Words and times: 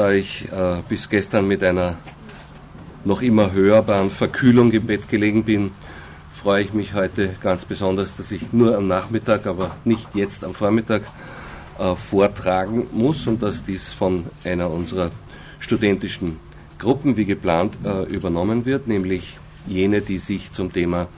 da 0.00 0.12
ich 0.12 0.50
äh, 0.50 0.76
bis 0.88 1.10
gestern 1.10 1.46
mit 1.46 1.62
einer 1.62 1.98
noch 3.04 3.20
immer 3.20 3.52
hörbaren 3.52 4.08
Verkühlung 4.08 4.72
im 4.72 4.86
Bett 4.86 5.10
gelegen 5.10 5.44
bin, 5.44 5.72
freue 6.32 6.62
ich 6.62 6.72
mich 6.72 6.94
heute 6.94 7.36
ganz 7.42 7.66
besonders, 7.66 8.16
dass 8.16 8.32
ich 8.32 8.50
nur 8.50 8.78
am 8.78 8.88
Nachmittag, 8.88 9.46
aber 9.46 9.76
nicht 9.84 10.14
jetzt 10.14 10.42
am 10.42 10.54
Vormittag 10.54 11.02
äh, 11.78 11.94
vortragen 11.96 12.86
muss 12.92 13.26
und 13.26 13.42
dass 13.42 13.62
dies 13.62 13.90
von 13.90 14.24
einer 14.42 14.70
unserer 14.70 15.10
studentischen 15.58 16.38
Gruppen 16.78 17.18
wie 17.18 17.26
geplant 17.26 17.76
äh, 17.84 18.04
übernommen 18.04 18.64
wird, 18.64 18.88
nämlich 18.88 19.36
jene, 19.66 20.00
die 20.00 20.16
sich 20.16 20.50
zum 20.50 20.72
Thema 20.72 21.08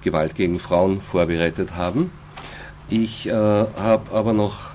Gewalt 0.00 0.36
gegen 0.36 0.58
Frauen 0.58 1.02
vorbereitet 1.02 1.76
haben. 1.76 2.10
Ich 2.88 3.28
äh, 3.28 3.32
habe 3.32 4.10
aber 4.10 4.32
noch 4.32 4.70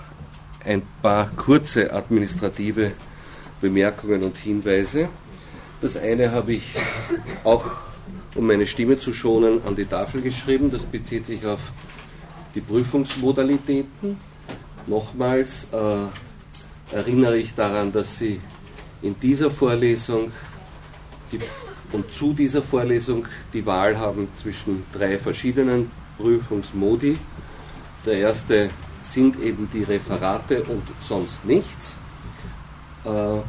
ein 0.64 0.84
paar 1.02 1.32
kurze 1.36 1.92
administrative 1.92 2.92
Bemerkungen 3.62 4.24
und 4.24 4.38
Hinweise. 4.38 5.10
Das 5.81 5.98
eine 5.98 6.31
habe 6.31 6.54
ich 6.54 6.73
auch, 7.44 7.66
um 8.36 8.48
meine 8.48 8.66
Stimme 8.66 9.00
zu 9.00 9.14
schonen, 9.14 9.62
an 9.66 9.76
die 9.76 9.86
Tafel 9.86 10.22
geschrieben. 10.22 10.72
Das 10.72 10.84
bezieht 10.84 11.27
sich 11.27 11.45
auf 11.45 11.59
die 12.55 12.62
Prüfungsmodalitäten. 12.62 14.17
Nochmals 14.88 15.67
äh, 15.72 16.95
erinnere 16.95 17.38
ich 17.38 17.54
daran, 17.54 17.91
dass 17.91 18.17
Sie 18.17 18.40
in 19.02 19.20
dieser 19.20 19.52
Vorlesung 19.52 20.31
die, 21.31 21.39
und 21.92 22.12
zu 22.14 22.34
dieser 22.34 22.62
Vorlesung 22.62 23.26
die 23.53 23.66
Wahl 23.66 23.98
haben 23.98 24.28
zwischen 24.42 24.84
drei 24.94 25.17
verschiedenen 25.17 25.92
Prüfungsmodi. 26.17 27.17
Der 28.05 28.14
erste 28.14 28.70
sind 29.03 29.39
eben 29.39 29.70
die 29.72 29.84
Referate 29.84 30.64
und 30.64 30.84
sonst 31.02 31.45
nichts. 31.45 31.95
Äh, 33.05 33.39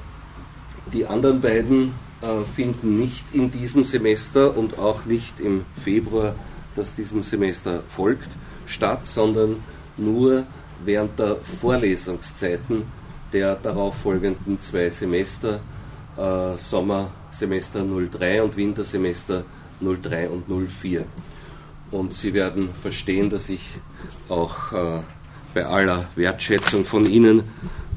die 0.92 1.06
anderen 1.06 1.40
beiden 1.40 1.94
äh, 2.20 2.44
finden 2.54 2.98
nicht 2.98 3.24
in 3.32 3.50
diesem 3.50 3.84
Semester 3.84 4.56
und 4.56 4.78
auch 4.78 5.04
nicht 5.04 5.40
im 5.40 5.64
Februar, 5.82 6.34
das 6.76 6.94
diesem 6.94 7.22
Semester 7.22 7.82
folgt, 7.88 8.28
statt, 8.66 9.06
sondern 9.06 9.56
nur 9.96 10.44
während 10.84 11.18
der 11.18 11.36
Vorlesungszeiten 11.60 12.84
der 13.32 13.56
darauffolgenden 13.56 14.60
zwei 14.60 14.90
Semester, 14.90 15.60
äh, 16.16 16.56
Sommersemester 16.56 17.84
03 17.84 18.42
und 18.42 18.56
Wintersemester 18.56 19.44
03 19.80 20.28
und 20.28 20.48
04. 20.48 21.04
Und 21.90 22.14
Sie 22.14 22.34
werden 22.34 22.70
verstehen, 22.82 23.30
dass 23.30 23.48
ich 23.48 23.62
auch 24.28 24.72
äh, 24.72 25.02
bei 25.54 25.66
aller 25.66 26.06
Wertschätzung 26.16 26.84
von 26.84 27.06
Ihnen 27.06 27.44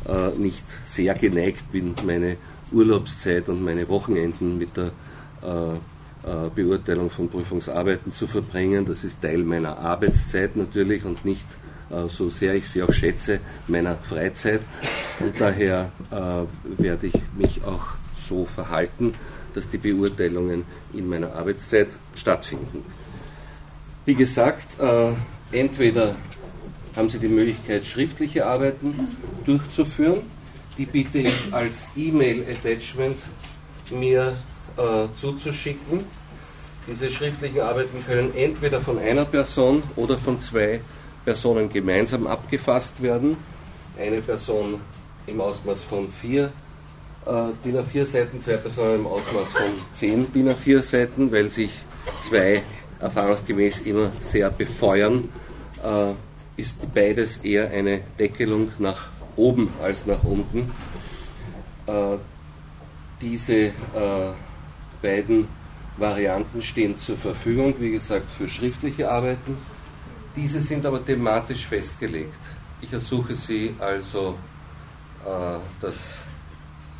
äh, 0.08 0.30
nicht 0.38 0.64
sehr 0.86 1.14
geneigt 1.16 1.72
bin, 1.72 1.94
meine 2.06 2.38
Urlaubszeit 2.72 3.50
und 3.50 3.64
meine 3.64 3.88
Wochenenden 3.88 4.58
mit 4.58 4.76
der 4.76 4.92
äh, 5.44 5.76
äh, 6.24 6.50
Beurteilung 6.54 7.10
von 7.10 7.30
Prüfungsarbeiten 7.30 8.14
zu 8.14 8.28
verbringen. 8.28 8.86
Das 8.86 9.04
ist 9.04 9.22
Teil 9.22 9.40
meiner 9.40 9.78
Arbeitszeit 9.78 10.56
natürlich 10.56 11.04
und 11.04 11.26
nicht 11.26 11.46
äh, 11.90 12.08
so 12.10 12.30
sehr 12.30 12.56
ich 12.56 12.70
sie 12.70 12.84
auch 12.84 12.94
schätze, 12.94 13.40
meiner 13.68 13.96
Freizeit. 13.96 14.62
Und 15.20 15.40
daher 15.40 15.92
äh, 16.12 16.82
werde 16.82 17.08
ich 17.08 17.16
mich 17.38 17.64
auch 17.64 17.88
so 18.28 18.46
verhalten, 18.46 19.14
dass 19.54 19.70
die 19.70 19.78
Beurteilungen 19.78 20.64
in 20.94 21.10
meiner 21.10 21.34
Arbeitszeit 21.34 21.88
stattfinden. 22.16 22.86
Wie 24.06 24.16
gesagt, 24.16 24.80
äh, 24.80 25.14
entweder 25.52 26.16
haben 26.96 27.10
Sie 27.10 27.20
die 27.20 27.28
Möglichkeit, 27.28 27.86
schriftliche 27.86 28.46
Arbeiten 28.46 29.08
durchzuführen. 29.46 30.22
Die 30.78 30.86
bitte 30.86 31.20
ich 31.20 31.34
als 31.52 31.88
E-Mail-Attachment 31.96 33.18
mir 33.92 34.36
äh, 34.78 35.08
zuzuschicken. 35.20 36.06
Diese 36.88 37.12
schriftlichen 37.12 37.62
Arbeiten 37.62 38.04
können 38.06 38.34
entweder 38.36 38.82
von 38.82 38.98
einer 38.98 39.26
Person 39.26 39.84
oder 39.96 40.18
von 40.18 40.42
zwei 40.42 40.82
Personen 41.26 41.72
gemeinsam 41.72 42.26
abgefasst 42.26 43.02
werden. 43.02 43.38
Eine 44.00 44.22
Person 44.22 44.80
im 45.28 45.42
Ausmaß 45.42 45.84
von 45.84 46.10
vier 46.10 46.52
äh, 47.26 47.50
DIN 47.64 47.78
A4 47.78 48.06
Seiten, 48.06 48.42
zwei 48.42 48.58
Personen 48.58 48.96
im 48.96 49.08
Ausmaß 49.08 49.50
von 49.50 49.72
zehn 49.94 50.32
DIN 50.32 50.50
A4 50.50 50.82
Seiten, 50.82 51.32
weil 51.32 51.50
sich 51.52 51.72
zwei 52.22 52.64
erfahrungsgemäß 53.00 53.82
immer 53.82 54.12
sehr 54.28 54.50
befeuern. 54.50 55.30
Äh, 55.84 56.14
ist 56.58 56.94
beides 56.94 57.38
eher 57.38 57.70
eine 57.70 58.02
Deckelung 58.20 58.72
nach 58.78 59.10
oben 59.42 59.74
als 59.82 60.06
nach 60.06 60.24
unten. 60.24 60.72
Äh, 61.88 62.18
diese 63.22 63.54
äh, 63.54 63.74
beiden 65.02 65.48
Varianten 65.98 66.62
stehen 66.62 66.98
zur 66.98 67.18
Verfügung, 67.18 67.76
wie 67.80 67.92
gesagt, 67.92 68.30
für 68.38 68.48
schriftliche 68.48 69.10
Arbeiten. 69.10 69.58
Diese 70.36 70.62
sind 70.62 70.86
aber 70.86 71.04
thematisch 71.04 71.66
festgelegt. 71.66 72.34
Ich 72.82 72.92
ersuche 72.94 73.36
Sie 73.36 73.76
also, 73.80 74.38
äh, 75.26 75.60
das 75.82 75.96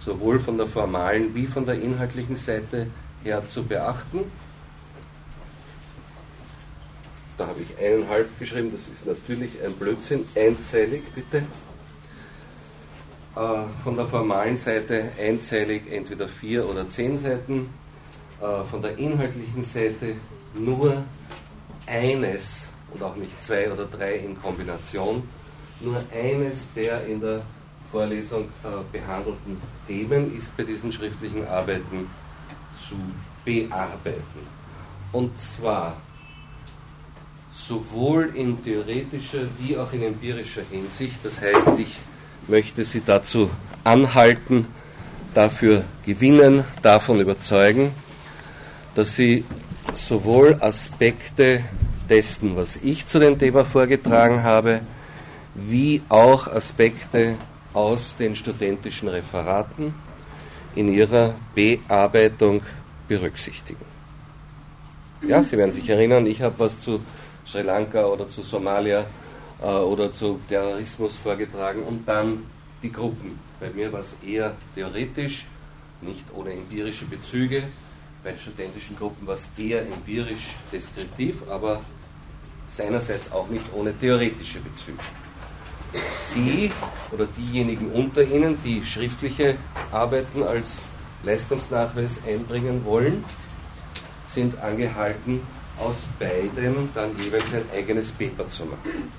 sowohl 0.04 0.40
von 0.40 0.58
der 0.58 0.68
formalen 0.68 1.34
wie 1.36 1.48
von 1.48 1.66
der 1.66 1.82
inhaltlichen 1.82 2.36
Seite 2.36 2.88
her 3.24 3.42
zu 3.48 3.64
beachten 3.64 4.26
da 7.42 7.48
habe 7.48 7.62
ich 7.62 7.84
eineinhalb 7.84 8.38
geschrieben, 8.38 8.72
das 8.72 8.88
ist 8.88 9.08
natürlich 9.08 9.50
ein 9.66 9.74
Blödsinn, 9.74 10.26
einzeilig 10.36 11.02
bitte. 11.16 11.42
Äh, 13.34 13.40
von 13.84 13.96
der 13.96 14.08
formalen 14.08 14.58
Seite 14.58 15.12
einzeilig 15.18 15.84
entweder 15.90 16.28
vier 16.28 16.68
oder 16.68 16.90
zehn 16.90 17.18
Seiten, 17.18 17.70
äh, 18.42 18.64
von 18.70 18.82
der 18.82 18.98
inhaltlichen 18.98 19.64
Seite 19.64 20.16
nur 20.54 21.02
eines 21.88 22.68
und 22.94 23.02
auch 23.02 23.16
nicht 23.16 23.42
zwei 23.42 23.72
oder 23.72 23.86
drei 23.86 24.18
in 24.18 24.42
Kombination, 24.42 25.24
nur 25.80 25.96
eines 26.14 26.74
der 26.76 27.06
in 27.06 27.22
der 27.22 27.42
Vorlesung 27.90 28.50
äh, 28.64 28.68
behandelten 28.92 29.62
Themen 29.88 30.36
ist 30.38 30.56
bei 30.58 30.64
diesen 30.64 30.92
schriftlichen 30.92 31.48
Arbeiten 31.48 32.10
zu 32.78 32.96
bearbeiten. 33.46 34.46
Und 35.14 35.32
zwar 35.42 35.96
sowohl 37.54 38.32
in 38.36 38.62
theoretischer 38.62 39.46
wie 39.58 39.78
auch 39.78 39.92
in 39.94 40.04
empirischer 40.04 40.64
Hinsicht. 40.70 41.18
Das 41.24 41.40
heißt, 41.40 41.80
ich 41.80 41.98
möchte 42.52 42.84
Sie 42.84 43.02
dazu 43.04 43.50
anhalten, 43.86 44.68
dafür 45.34 45.86
gewinnen, 46.06 46.66
davon 46.82 47.22
überzeugen, 47.22 47.94
dass 48.94 49.16
Sie 49.16 49.46
sowohl 49.94 50.58
Aspekte 50.60 51.64
dessen, 52.10 52.58
was 52.58 52.76
ich 52.76 53.08
zu 53.08 53.20
dem 53.20 53.40
Thema 53.40 53.64
vorgetragen 53.64 54.44
habe, 54.44 54.82
wie 55.56 56.02
auch 56.10 56.48
Aspekte 56.48 57.36
aus 57.74 58.18
den 58.18 58.36
studentischen 58.36 59.08
Referaten 59.08 59.94
in 60.76 60.90
ihrer 60.90 61.36
Bearbeitung 61.56 62.62
berücksichtigen. 63.08 63.86
Ja, 65.26 65.42
Sie 65.42 65.58
werden 65.58 65.72
sich 65.72 65.90
erinnern, 65.90 66.26
ich 66.26 66.42
habe 66.42 66.56
was 66.58 66.80
zu 66.80 67.00
Sri 67.46 67.62
Lanka 67.62 68.04
oder 68.06 68.28
zu 68.28 68.42
Somalia 68.42 69.06
äh, 69.62 69.66
oder 69.66 70.14
zu 70.14 70.40
Terrorismus 70.48 71.16
vorgetragen 71.24 71.84
und 71.84 72.08
dann 72.08 72.46
die 72.82 72.92
Gruppen. 72.92 73.40
Bei 73.60 73.70
mir 73.70 73.92
war 73.94 74.02
es 74.02 74.16
eher 74.26 74.56
theoretisch, 74.76 75.46
nicht 76.02 76.26
ohne 76.34 76.54
empirische 76.54 77.06
Bezüge. 77.06 77.64
Bei 78.24 78.32
den 78.32 78.40
studentischen 78.40 78.96
Gruppen 78.96 79.26
war 79.28 79.36
es 79.36 79.48
eher 79.58 79.82
empirisch 79.82 80.56
deskriptiv, 80.72 81.36
aber 81.50 81.82
seinerseits 82.68 83.32
auch 83.32 83.48
nicht 83.50 83.66
ohne 83.74 83.98
theoretische 83.98 84.60
Bezüge. 84.60 85.00
Sie 86.30 86.72
oder 87.12 87.28
diejenigen 87.38 87.92
unter 87.92 88.24
Ihnen, 88.24 88.58
die 88.64 88.86
schriftliche 88.86 89.58
Arbeiten 89.92 90.44
als 90.44 90.80
Leistungsnachweis 91.24 92.20
einbringen 92.26 92.86
wollen, 92.86 93.24
sind 94.28 94.58
angehalten, 94.60 95.42
aus 95.78 96.08
beidem 96.20 96.90
dann 96.96 97.12
jeweils 97.20 97.54
ein 97.54 97.66
eigenes 97.74 98.12
Paper 98.12 98.48
zu 98.48 98.66
machen. 98.66 99.12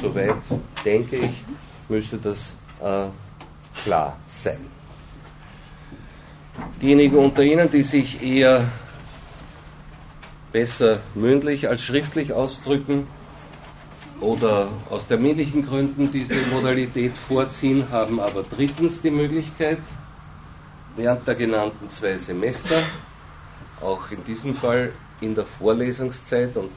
Soweit 0.00 0.36
denke 0.84 1.16
ich, 1.16 1.44
müsste 1.88 2.16
das 2.16 2.52
äh, 2.80 3.08
klar 3.82 4.16
sein. 4.28 4.58
Diejenigen 6.80 7.16
unter 7.16 7.42
Ihnen, 7.42 7.70
die 7.70 7.82
sich 7.82 8.22
eher 8.22 8.68
besser 10.52 11.00
mündlich 11.14 11.68
als 11.68 11.82
schriftlich 11.82 12.32
ausdrücken 12.32 13.06
oder 14.20 14.68
aus 14.90 15.06
terminlichen 15.08 15.66
Gründen 15.66 16.12
diese 16.12 16.36
Modalität 16.52 17.16
vorziehen, 17.16 17.86
haben 17.90 18.20
aber 18.20 18.44
drittens 18.44 19.00
die 19.00 19.10
Möglichkeit, 19.10 19.78
während 20.94 21.26
der 21.26 21.34
genannten 21.34 21.90
zwei 21.90 22.16
Semester, 22.18 22.82
auch 23.80 24.10
in 24.10 24.22
diesem 24.24 24.54
Fall 24.54 24.92
in 25.20 25.34
der 25.34 25.44
Vorlesungszeit 25.44 26.56
und 26.56 26.70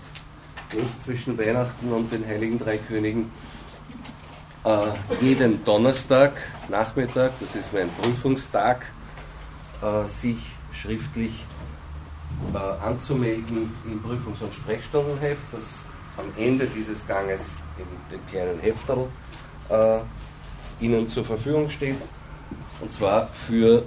zwischen 1.04 1.38
Weihnachten 1.38 1.92
und 1.92 2.12
den 2.12 2.26
Heiligen 2.26 2.60
Drei 2.60 2.78
Königen 2.78 3.32
äh, 4.66 4.88
jeden 5.22 5.64
Donnerstag 5.64 6.34
Nachmittag, 6.70 7.32
das 7.40 7.56
ist 7.56 7.72
mein 7.72 7.90
Prüfungstag, 8.02 8.86
äh, 9.82 10.10
sich 10.10 10.38
schriftlich 10.74 11.44
äh, 12.54 12.58
anzumelden 12.58 13.72
im 13.86 14.02
Prüfungs- 14.02 14.42
und 14.42 14.54
Sprechstundenheft, 14.54 15.42
das 15.52 15.64
am 16.18 16.26
Ende 16.38 16.66
dieses 16.66 17.06
Ganges 17.08 17.42
in 17.78 17.86
dem 18.12 18.26
kleinen 18.28 18.60
Hefterl 18.60 19.08
äh, 19.70 20.00
Ihnen 20.84 21.10
zur 21.10 21.26
Verfügung 21.26 21.70
steht. 21.70 21.98
Und 22.82 22.94
zwar 22.94 23.30
für 23.48 23.84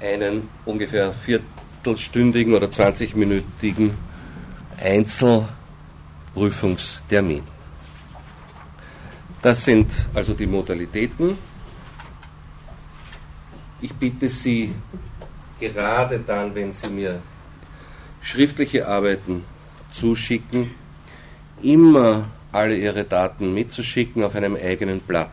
einen 0.00 0.48
ungefähr 0.64 1.12
viertelstündigen 1.12 2.54
oder 2.54 2.66
20-minütigen 2.66 3.92
Einzelprüfungstermin. 4.80 7.42
Das 9.42 9.64
sind 9.64 9.90
also 10.14 10.34
die 10.34 10.46
Modalitäten. 10.46 11.36
Ich 13.80 13.92
bitte 13.92 14.28
Sie 14.28 14.74
gerade 15.60 16.18
dann, 16.18 16.54
wenn 16.54 16.72
Sie 16.72 16.88
mir 16.88 17.20
schriftliche 18.22 18.88
Arbeiten 18.88 19.44
zuschicken, 19.92 20.72
immer 21.62 22.26
alle 22.52 22.76
Ihre 22.76 23.04
Daten 23.04 23.54
mitzuschicken 23.54 24.24
auf 24.24 24.34
einem 24.34 24.56
eigenen 24.56 25.00
Blatt. 25.00 25.32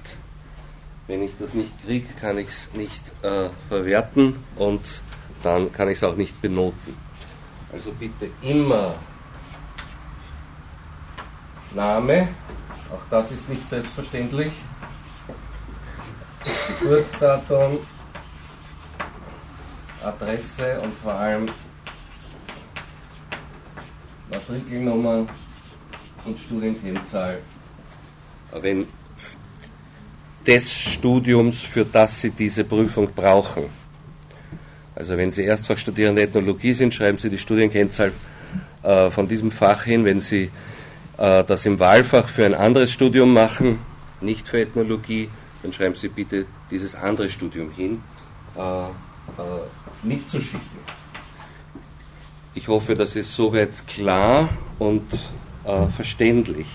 Wenn 1.08 1.24
ich 1.24 1.32
das 1.40 1.54
nicht 1.54 1.72
kriege, 1.86 2.08
kann 2.20 2.38
ich 2.38 2.48
es 2.48 2.70
nicht 2.74 3.04
äh, 3.24 3.50
verwerten 3.68 4.36
und 4.56 4.82
dann 5.42 5.72
kann 5.72 5.90
ich 5.90 5.98
es 5.98 6.04
auch 6.04 6.16
nicht 6.16 6.42
benoten. 6.42 6.96
Also 7.72 7.92
bitte 8.00 8.30
immer 8.42 8.96
Name, 11.74 12.30
auch 12.92 13.02
das 13.10 13.32
ist 13.32 13.48
nicht 13.50 13.70
selbstverständlich, 13.70 14.52
Geburtsdatum, 16.80 17.80
Adresse 20.04 20.80
und 20.82 20.94
vor 20.96 21.14
allem 21.14 21.50
Matrikelnummer 24.30 25.26
und 26.26 26.38
Studienkennzahl. 26.38 27.40
Wenn 28.62 28.88
des 30.46 30.72
Studiums, 30.72 31.62
für 31.62 31.86
das 31.86 32.22
Sie 32.22 32.32
diese 32.32 32.64
Prüfung 32.64 33.10
brauchen. 33.14 33.66
Also 34.96 35.18
wenn 35.18 35.32
Sie 35.32 35.44
Erstfachstudierende 35.44 36.22
Ethnologie 36.22 36.74
sind, 36.74 36.94
schreiben 36.94 37.18
Sie 37.18 37.30
die 37.30 37.38
Studienkennzahl 37.38 38.12
äh, 38.84 39.10
von 39.10 39.28
diesem 39.28 39.52
Fach 39.52 39.84
hin. 39.84 40.06
Wenn 40.06 40.22
Sie 40.22 40.52
äh, 41.18 41.44
das 41.44 41.66
im 41.66 41.80
Wahlfach 41.80 42.28
für 42.28 42.46
ein 42.46 42.54
anderes 42.54 42.92
Studium 42.92 43.34
machen, 43.34 43.80
nicht 44.22 44.48
für 44.48 44.62
Ethnologie, 44.62 45.30
dann 45.62 45.74
schreiben 45.74 45.96
Sie 45.96 46.10
bitte 46.10 46.46
dieses 46.72 46.96
andere 46.96 47.30
Studium 47.30 47.72
hin, 47.72 48.02
äh, 48.56 48.62
äh 48.62 48.92
mitzuschicken. 50.04 51.04
Ich 52.56 52.68
hoffe, 52.68 52.96
das 52.96 53.16
ist 53.16 53.34
soweit 53.34 53.88
klar 53.88 54.50
und 54.78 55.14
äh, 55.64 55.88
verständlich. 55.96 56.68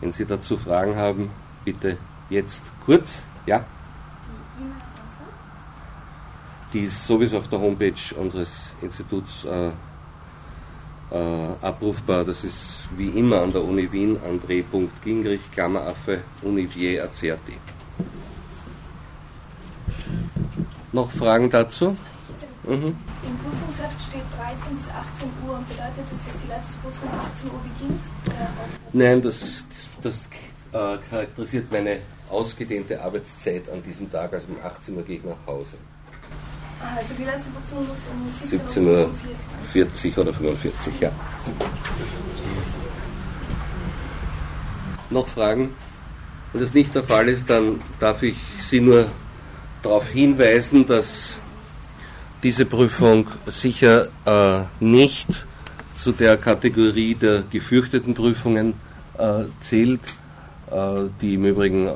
Wenn 0.00 0.12
Sie 0.12 0.24
dazu 0.24 0.56
Fragen 0.56 0.96
haben, 0.96 1.30
bitte 1.64 1.98
jetzt 2.30 2.62
kurz. 2.84 3.22
Ja? 3.46 3.64
Die 6.72 6.80
ist 6.80 7.06
sowieso 7.06 7.38
auf 7.38 7.48
der 7.48 7.60
Homepage 7.60 8.14
unseres 8.16 8.50
Instituts 8.82 9.44
äh, 9.44 9.70
abrufbar. 11.16 12.24
Das 12.24 12.44
ist 12.44 12.84
wie 12.96 13.08
immer 13.08 13.42
an 13.42 13.52
der 13.52 13.62
Uni 13.62 13.90
Wien, 13.92 14.18
andre.gingrich, 14.24 15.50
Klammeraffe, 15.52 16.22
Univier 16.42 17.04
Azerti. 17.04 17.54
Noch 20.92 21.10
Fragen 21.10 21.50
dazu? 21.50 21.96
Mhm. 22.64 22.74
Im 22.74 23.38
Prüfungsheft 23.42 24.00
steht 24.00 24.22
13 24.38 24.76
bis 24.76 24.88
18 24.88 25.28
Uhr 25.46 25.56
und 25.56 25.68
bedeutet 25.68 26.04
das, 26.10 26.18
dass 26.24 26.42
die 26.42 26.48
letzte 26.48 26.76
Prüfung 26.78 27.08
um 27.12 27.20
18 27.20 27.50
Uhr 27.50 27.60
beginnt? 27.62 28.04
Nein, 28.92 29.20
das, 29.20 29.64
das 30.02 30.28
äh, 30.72 30.98
charakterisiert 31.10 31.70
meine 31.70 31.98
ausgedehnte 32.30 33.02
Arbeitszeit 33.02 33.68
an 33.70 33.82
diesem 33.82 34.10
Tag. 34.10 34.32
Also 34.32 34.46
um 34.48 34.56
18 34.64 34.96
Uhr 34.96 35.02
gehe 35.02 35.18
ich 35.18 35.24
nach 35.24 35.46
Hause. 35.46 35.76
Ah, 36.84 36.98
also 36.98 37.14
die 37.14 37.24
letzte 37.24 37.50
Prüfung 37.50 37.88
muss 37.88 38.08
um 38.12 38.30
17 38.30 38.86
Uhr 38.86 39.10
40 39.72 40.18
oder 40.18 40.32
45, 40.34 41.00
ja. 41.00 41.10
Noch 45.08 45.28
Fragen? 45.28 45.70
Wenn 46.52 46.60
das 46.60 46.74
nicht 46.74 46.94
der 46.94 47.02
Fall 47.02 47.28
ist, 47.28 47.48
dann 47.48 47.80
darf 47.98 48.22
ich 48.22 48.36
Sie 48.60 48.80
nur 48.80 49.06
darauf 49.82 50.08
hinweisen, 50.10 50.86
dass 50.86 51.36
diese 52.42 52.66
Prüfung 52.66 53.28
sicher 53.46 54.08
äh, 54.26 54.84
nicht 54.84 55.28
zu 55.96 56.12
der 56.12 56.36
Kategorie 56.36 57.14
der 57.14 57.44
gefürchteten 57.50 58.14
Prüfungen 58.14 58.74
äh, 59.16 59.44
zählt, 59.62 60.02
äh, 60.70 61.04
die 61.20 61.34
im 61.34 61.46
Übrigen 61.46 61.86
äh, 61.86 61.90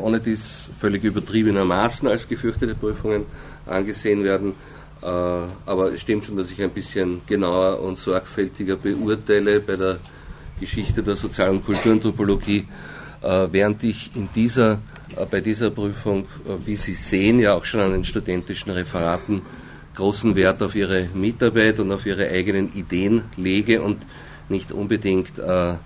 ohne 0.00 0.20
dies 0.20 0.68
völlig 0.80 1.04
übertriebenermaßen 1.04 2.06
als 2.08 2.28
gefürchtete 2.28 2.74
Prüfungen 2.74 3.24
angesehen 3.68 4.24
werden. 4.24 4.54
Äh, 5.02 5.06
aber 5.06 5.92
es 5.92 6.00
stimmt 6.00 6.24
schon, 6.24 6.36
dass 6.36 6.50
ich 6.50 6.62
ein 6.62 6.70
bisschen 6.70 7.20
genauer 7.26 7.80
und 7.80 7.98
sorgfältiger 7.98 8.76
beurteile 8.76 9.60
bei 9.60 9.76
der 9.76 9.98
Geschichte 10.60 11.02
der 11.02 11.16
Sozial- 11.16 11.50
und 11.50 11.64
Kulturanthropologie, 11.64 12.66
äh, 13.22 13.48
während 13.50 13.84
ich 13.84 14.10
in 14.14 14.28
dieser, 14.34 14.80
bei 15.30 15.40
dieser 15.40 15.70
Prüfung, 15.70 16.26
wie 16.66 16.76
Sie 16.76 16.94
sehen, 16.94 17.38
ja 17.40 17.54
auch 17.54 17.64
schon 17.64 17.80
an 17.80 17.92
den 17.92 18.04
studentischen 18.04 18.72
Referaten 18.72 19.42
großen 19.98 20.36
Wert 20.36 20.62
auf 20.62 20.76
ihre 20.76 21.08
Mitarbeit 21.12 21.80
und 21.80 21.90
auf 21.90 22.06
ihre 22.06 22.28
eigenen 22.28 22.72
Ideen 22.72 23.24
lege 23.36 23.82
und 23.82 23.98
nicht 24.48 24.70
unbedingt 24.70 25.40
äh, 25.40 25.72
äh, 25.72 25.76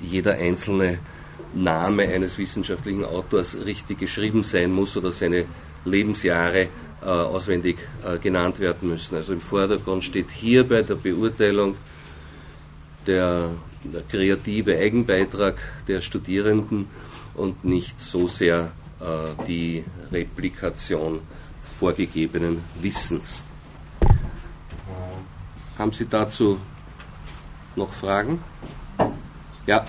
jeder 0.00 0.34
einzelne 0.34 1.00
Name 1.52 2.04
eines 2.04 2.38
wissenschaftlichen 2.38 3.04
Autors 3.04 3.56
richtig 3.64 3.98
geschrieben 3.98 4.44
sein 4.44 4.70
muss 4.70 4.96
oder 4.96 5.10
seine 5.10 5.44
Lebensjahre 5.84 6.68
äh, 7.02 7.06
auswendig 7.06 7.78
äh, 8.04 8.18
genannt 8.18 8.58
werden 8.58 8.88
müssen. 8.88 9.16
Also 9.16 9.32
im 9.32 9.40
Vordergrund 9.40 10.04
steht 10.04 10.30
hier 10.30 10.66
bei 10.66 10.82
der 10.82 10.94
Beurteilung 10.94 11.76
der, 13.06 13.50
der 13.84 14.02
kreative 14.02 14.76
Eigenbeitrag 14.78 15.56
der 15.86 16.00
Studierenden 16.00 16.88
und 17.34 17.64
nicht 17.64 18.00
so 18.00 18.28
sehr 18.28 18.72
äh, 19.00 19.44
die 19.46 19.84
Replikation 20.10 21.20
vorgegebenen 21.78 22.62
Wissens. 22.80 23.42
Haben 25.78 25.92
Sie 25.92 26.06
dazu 26.08 26.58
noch 27.76 27.92
Fragen? 27.92 28.42
Ja. 29.66 29.86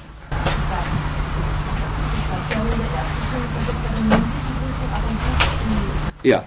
Ja. 6.23 6.43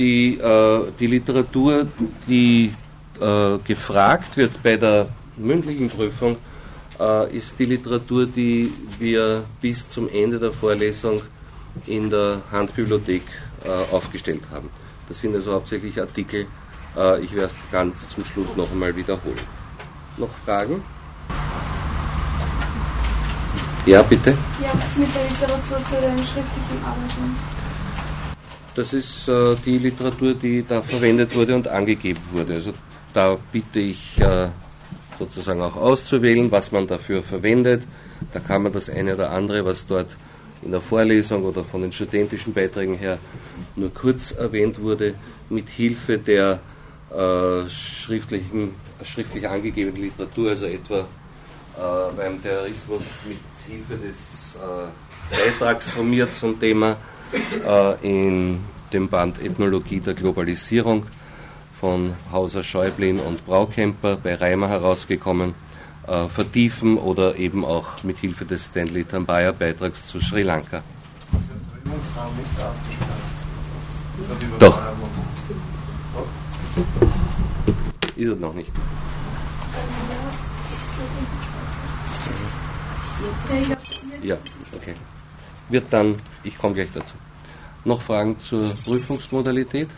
Die, 0.00 0.38
äh, 0.38 0.80
die 0.98 1.06
Literatur, 1.08 1.86
die 2.26 2.72
äh, 3.20 3.58
gefragt 3.58 4.34
wird 4.34 4.62
bei 4.62 4.78
der 4.78 5.08
mündlichen 5.36 5.90
Prüfung, 5.90 6.38
äh, 6.98 7.36
ist 7.36 7.58
die 7.58 7.66
Literatur, 7.66 8.24
die 8.24 8.72
wir 8.98 9.44
bis 9.60 9.86
zum 9.90 10.08
Ende 10.08 10.38
der 10.38 10.52
Vorlesung 10.52 11.20
in 11.86 12.08
der 12.08 12.40
Handbibliothek 12.50 13.24
äh, 13.62 13.94
aufgestellt 13.94 14.44
haben. 14.50 14.70
Das 15.06 15.20
sind 15.20 15.34
also 15.34 15.52
hauptsächlich 15.52 16.00
Artikel. 16.00 16.46
Äh, 16.96 17.20
ich 17.20 17.34
werde 17.34 17.52
es 17.52 17.70
ganz 17.70 18.08
zum 18.08 18.24
Schluss 18.24 18.56
noch 18.56 18.72
einmal 18.72 18.96
wiederholen. 18.96 19.44
Noch 20.16 20.32
Fragen? 20.46 20.82
Ja, 23.84 24.00
bitte. 24.00 24.30
Ja, 24.62 24.70
was 24.72 24.96
mit 24.96 25.14
der 25.14 25.24
Literatur 25.24 25.76
zu 25.84 25.94
den 26.00 26.16
schriftlichen 26.24 26.84
Arbeiten? 26.86 27.59
Das 28.74 28.92
ist 28.92 29.28
äh, 29.28 29.56
die 29.66 29.78
Literatur, 29.78 30.34
die 30.34 30.64
da 30.66 30.80
verwendet 30.82 31.34
wurde 31.34 31.54
und 31.54 31.68
angegeben 31.68 32.20
wurde. 32.32 32.54
Also 32.54 32.72
da 33.12 33.36
bitte 33.50 33.80
ich 33.80 34.20
äh, 34.20 34.48
sozusagen 35.18 35.60
auch 35.60 35.76
auszuwählen, 35.76 36.50
was 36.50 36.70
man 36.70 36.86
dafür 36.86 37.22
verwendet. 37.22 37.82
Da 38.32 38.40
kann 38.40 38.62
man 38.62 38.72
das 38.72 38.88
eine 38.88 39.14
oder 39.14 39.30
andere, 39.30 39.64
was 39.64 39.86
dort 39.86 40.08
in 40.62 40.70
der 40.70 40.80
Vorlesung 40.80 41.44
oder 41.44 41.64
von 41.64 41.82
den 41.82 41.92
studentischen 41.92 42.52
Beiträgen 42.52 42.94
her 42.94 43.18
nur 43.76 43.92
kurz 43.92 44.32
erwähnt 44.32 44.80
wurde, 44.80 45.14
mit 45.48 45.68
Hilfe 45.68 46.18
der 46.18 46.60
äh, 47.10 47.68
schriftlichen, 47.68 48.74
schriftlich 49.02 49.48
angegebenen 49.48 50.02
Literatur, 50.02 50.50
also 50.50 50.66
etwa 50.66 51.00
äh, 51.00 52.16
beim 52.16 52.42
Terrorismus 52.42 53.02
mit 53.26 53.38
Hilfe 53.66 53.96
des 53.96 54.56
äh, 54.56 55.36
Beitrags 55.36 55.88
von 55.90 56.08
mir 56.08 56.32
zum 56.32 56.58
Thema 56.58 56.96
in 58.02 58.60
dem 58.92 59.08
Band 59.08 59.42
Ethnologie 59.42 60.00
der 60.00 60.14
Globalisierung 60.14 61.06
von 61.80 62.14
Hauser 62.32 62.62
Schäublin 62.62 63.20
und 63.20 63.46
Braukemper 63.46 64.16
bei 64.16 64.34
Reimer 64.34 64.68
herausgekommen. 64.68 65.54
äh, 66.10 66.28
vertiefen 66.28 66.98
oder 66.98 67.36
eben 67.36 67.64
auch 67.64 68.02
mit 68.02 68.18
Hilfe 68.18 68.44
des 68.44 68.66
Stanley 68.66 69.04
Tambaya 69.04 69.52
Beitrags 69.52 70.06
zu 70.06 70.20
Sri 70.20 70.42
Lanka. 70.42 70.82
Doch. 74.58 74.80
Ist 78.16 78.28
er 78.28 78.36
noch 78.36 78.54
nicht. 78.54 78.70
Ja, 84.22 84.36
okay. 84.74 84.94
Wird 85.70 85.86
dann, 85.90 86.16
ich 86.42 86.58
komme 86.58 86.74
gleich 86.74 86.88
dazu. 86.92 87.14
Noch 87.84 88.02
Fragen 88.02 88.38
zur 88.40 88.74
Prüfungsmodalität? 88.84 89.88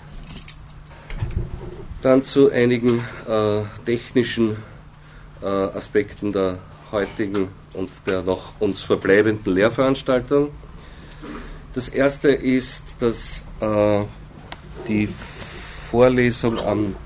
Dann 2.02 2.24
zu 2.24 2.50
einigen 2.50 3.02
äh, 3.26 3.62
technischen 3.84 4.56
äh, 5.40 5.46
Aspekten 5.46 6.32
der 6.32 6.58
heutigen 6.90 7.48
und 7.74 7.90
der 8.06 8.22
noch 8.22 8.52
uns 8.60 8.82
verbleibenden 8.82 9.54
Lehrveranstaltung. 9.54 10.50
Das 11.74 11.88
erste 11.88 12.28
ist, 12.28 12.82
dass 13.00 13.42
äh, 13.60 14.04
die 14.86 15.08
Vorlesung 15.90 16.58
am, 16.58 16.96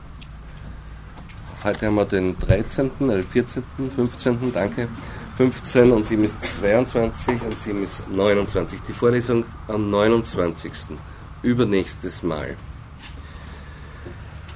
heute 1.62 1.86
haben 1.86 1.94
wir 1.94 2.04
den 2.04 2.36
13., 2.38 2.90
äh 3.10 3.22
14., 3.22 3.62
15., 3.94 4.52
danke, 4.52 4.88
15 5.36 5.92
und 5.92 6.06
7 6.06 6.24
ist 6.24 6.34
22 6.60 7.42
und 7.42 7.58
7 7.58 7.84
ist 7.84 8.08
29. 8.08 8.78
Die 8.88 8.92
Vorlesung 8.94 9.44
am 9.68 9.90
29. 9.90 10.72
übernächstes 11.42 12.22
Mal. 12.22 12.56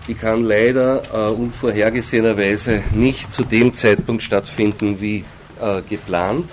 Die 0.08 0.14
kann 0.14 0.42
leider 0.42 1.02
äh, 1.12 1.30
unvorhergesehenerweise 1.30 2.82
nicht 2.94 3.32
zu 3.32 3.44
dem 3.44 3.74
Zeitpunkt 3.74 4.22
stattfinden 4.22 5.00
wie 5.00 5.24
äh, 5.60 5.82
geplant, 5.82 6.50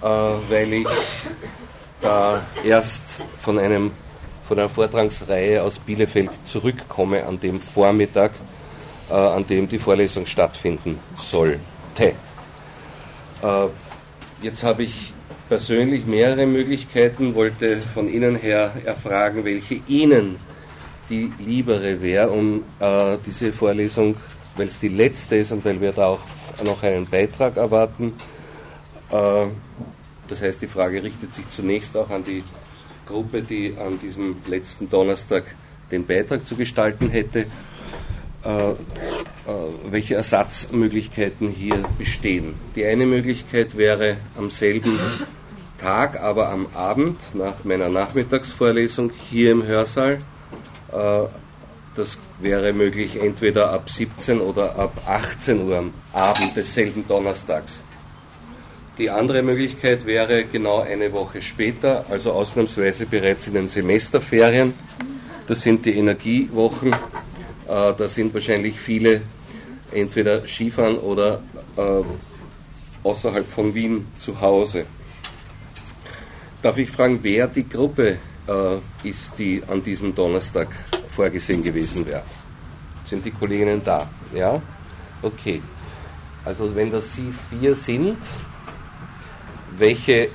äh, 0.00 0.06
weil 0.06 0.72
ich 0.72 0.88
da 2.00 2.40
erst 2.64 3.02
von, 3.42 3.58
einem, 3.58 3.90
von 4.48 4.58
einer 4.58 4.70
Vortragsreihe 4.70 5.62
aus 5.62 5.78
Bielefeld 5.78 6.30
zurückkomme 6.44 7.26
an 7.26 7.38
dem 7.38 7.60
Vormittag, 7.60 8.32
äh, 9.10 9.14
an 9.14 9.46
dem 9.46 9.68
die 9.68 9.78
Vorlesung 9.78 10.24
stattfinden 10.24 10.98
sollte. 11.16 12.14
Äh, 13.42 13.68
jetzt 14.42 14.62
habe 14.62 14.84
ich 14.84 15.12
persönlich 15.48 16.06
mehrere 16.06 16.46
Möglichkeiten, 16.46 17.34
wollte 17.34 17.78
von 17.78 18.08
Ihnen 18.08 18.36
her 18.36 18.72
erfragen, 18.84 19.44
welche 19.44 19.80
Ihnen 19.88 20.36
die 21.08 21.32
liebere 21.38 22.00
wäre, 22.00 22.30
um 22.30 22.62
äh, 22.78 23.18
diese 23.26 23.52
Vorlesung, 23.52 24.14
weil 24.56 24.68
es 24.68 24.78
die 24.78 24.88
letzte 24.88 25.36
ist 25.36 25.50
und 25.50 25.64
weil 25.64 25.80
wir 25.80 25.92
da 25.92 26.06
auch 26.06 26.20
noch 26.64 26.82
einen 26.82 27.06
Beitrag 27.06 27.56
erwarten. 27.56 28.14
Äh, 29.10 29.46
das 30.28 30.40
heißt, 30.40 30.62
die 30.62 30.68
Frage 30.68 31.02
richtet 31.02 31.34
sich 31.34 31.48
zunächst 31.50 31.96
auch 31.96 32.10
an 32.10 32.22
die 32.22 32.44
Gruppe, 33.06 33.42
die 33.42 33.76
an 33.76 33.98
diesem 33.98 34.36
letzten 34.46 34.88
Donnerstag 34.88 35.44
den 35.90 36.06
Beitrag 36.06 36.46
zu 36.46 36.54
gestalten 36.54 37.10
hätte, 37.10 37.46
welche 39.90 40.14
Ersatzmöglichkeiten 40.14 41.48
hier 41.48 41.84
bestehen. 41.98 42.54
Die 42.74 42.86
eine 42.86 43.04
Möglichkeit 43.04 43.76
wäre 43.76 44.16
am 44.36 44.50
selben 44.50 44.98
Tag, 45.80 46.20
aber 46.20 46.50
am 46.50 46.66
Abend 46.74 47.18
nach 47.34 47.64
meiner 47.64 47.88
Nachmittagsvorlesung 47.88 49.10
hier 49.30 49.50
im 49.52 49.66
Hörsaal. 49.66 50.18
Äh, 50.92 51.22
das 51.96 52.18
wäre 52.38 52.72
möglich 52.72 53.20
entweder 53.20 53.72
ab 53.72 53.90
17 53.90 54.40
oder 54.40 54.76
ab 54.76 55.02
18 55.06 55.66
Uhr 55.66 55.78
am 55.78 55.92
Abend 56.12 56.54
desselben 56.54 57.06
Donnerstags. 57.08 57.80
Die 58.98 59.10
andere 59.10 59.42
Möglichkeit 59.42 60.04
wäre 60.06 60.44
genau 60.44 60.80
eine 60.80 61.12
Woche 61.12 61.40
später, 61.40 62.04
also 62.10 62.32
ausnahmsweise 62.32 63.06
bereits 63.06 63.46
in 63.48 63.54
den 63.54 63.68
Semesterferien. 63.68 64.74
Das 65.46 65.62
sind 65.62 65.86
die 65.86 65.96
Energiewochen. 65.96 66.94
Äh, 67.70 67.94
da 67.96 68.08
sind 68.08 68.34
wahrscheinlich 68.34 68.80
viele 68.80 69.22
entweder 69.92 70.46
Skifahren 70.48 70.98
oder 70.98 71.40
äh, 71.76 72.02
außerhalb 73.04 73.46
von 73.46 73.72
Wien 73.72 74.08
zu 74.18 74.40
Hause. 74.40 74.86
Darf 76.62 76.76
ich 76.78 76.90
fragen, 76.90 77.20
wer 77.22 77.46
die 77.46 77.68
Gruppe 77.68 78.18
äh, 78.48 79.08
ist, 79.08 79.38
die 79.38 79.62
an 79.68 79.84
diesem 79.84 80.12
Donnerstag 80.12 80.68
vorgesehen 81.14 81.62
gewesen 81.62 82.04
wäre? 82.06 82.24
Sind 83.06 83.24
die 83.24 83.30
Kolleginnen 83.30 83.80
da? 83.84 84.08
Ja? 84.34 84.60
Okay. 85.22 85.62
Also 86.44 86.74
wenn 86.74 86.90
das 86.90 87.14
Sie 87.14 87.32
vier 87.50 87.76
sind, 87.76 88.18
welche 89.78 90.28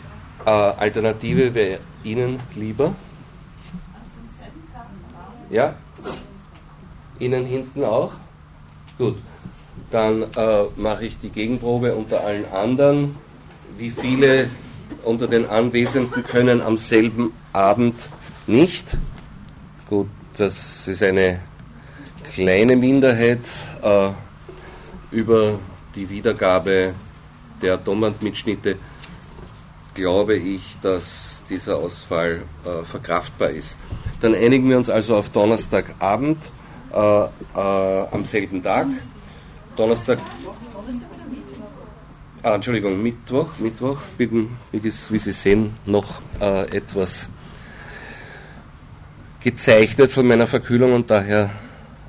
äh, 0.46 0.50
Alternative 0.50 1.54
wäre 1.54 1.80
Ihnen 2.06 2.40
lieber? 2.56 2.96
Ja? 5.50 5.76
Ihnen 7.20 7.46
hinten 7.46 7.84
auch? 7.84 8.12
Gut. 8.98 9.18
Dann 9.92 10.24
äh, 10.24 10.64
mache 10.78 11.06
ich 11.06 11.20
die 11.20 11.30
Gegenprobe 11.30 11.94
unter 11.96 12.24
allen 12.24 12.46
anderen. 12.52 13.16
Wie 13.78 13.92
viele 13.92 14.50
unter 15.04 15.28
den 15.28 15.46
Anwesenden 15.46 16.24
können 16.24 16.62
am 16.62 16.78
selben 16.78 17.34
Abend 17.54 17.96
nicht? 18.48 18.98
Gut, 19.90 20.08
das 20.38 20.88
ist 20.88 21.04
eine 21.04 21.40
kleine 22.34 22.76
Minderheit 22.76 23.42
äh, 23.82 24.10
über 25.12 25.60
die 25.96 26.10
Wiedergabe 26.10 26.94
der 27.62 27.84
Tonbandmitschnitte 27.84 28.78
glaube 29.96 30.36
ich, 30.36 30.62
dass 30.84 31.42
dieser 31.50 31.78
Ausfall 31.78 32.44
äh, 32.66 32.84
verkraftbar 32.84 33.50
ist. 33.50 33.78
Dann 34.22 34.36
einigen 34.36 34.70
wir 34.70 34.78
uns 34.78 34.90
also 34.90 35.16
auf 35.16 35.30
Donnerstagabend 35.30 36.38
äh, 36.94 37.26
äh, 37.26 38.08
am 38.12 38.26
selben 38.26 38.62
Tag. 38.64 38.88
Donnerstag. 39.76 40.20
Ah, 42.44 42.56
Entschuldigung, 42.56 43.02
Mittwoch. 43.02 43.50
Mittwoch. 43.60 43.98
Bin, 44.18 44.50
wie, 44.72 44.90
Sie 44.90 45.34
sehen, 45.34 45.74
noch 45.86 46.22
äh, 46.40 46.78
etwas 46.78 47.26
gezeichnet 49.42 50.12
von 50.12 50.28
meiner 50.28 50.48
Verkühlung 50.48 50.94
und 50.94 51.10
daher 51.10 51.52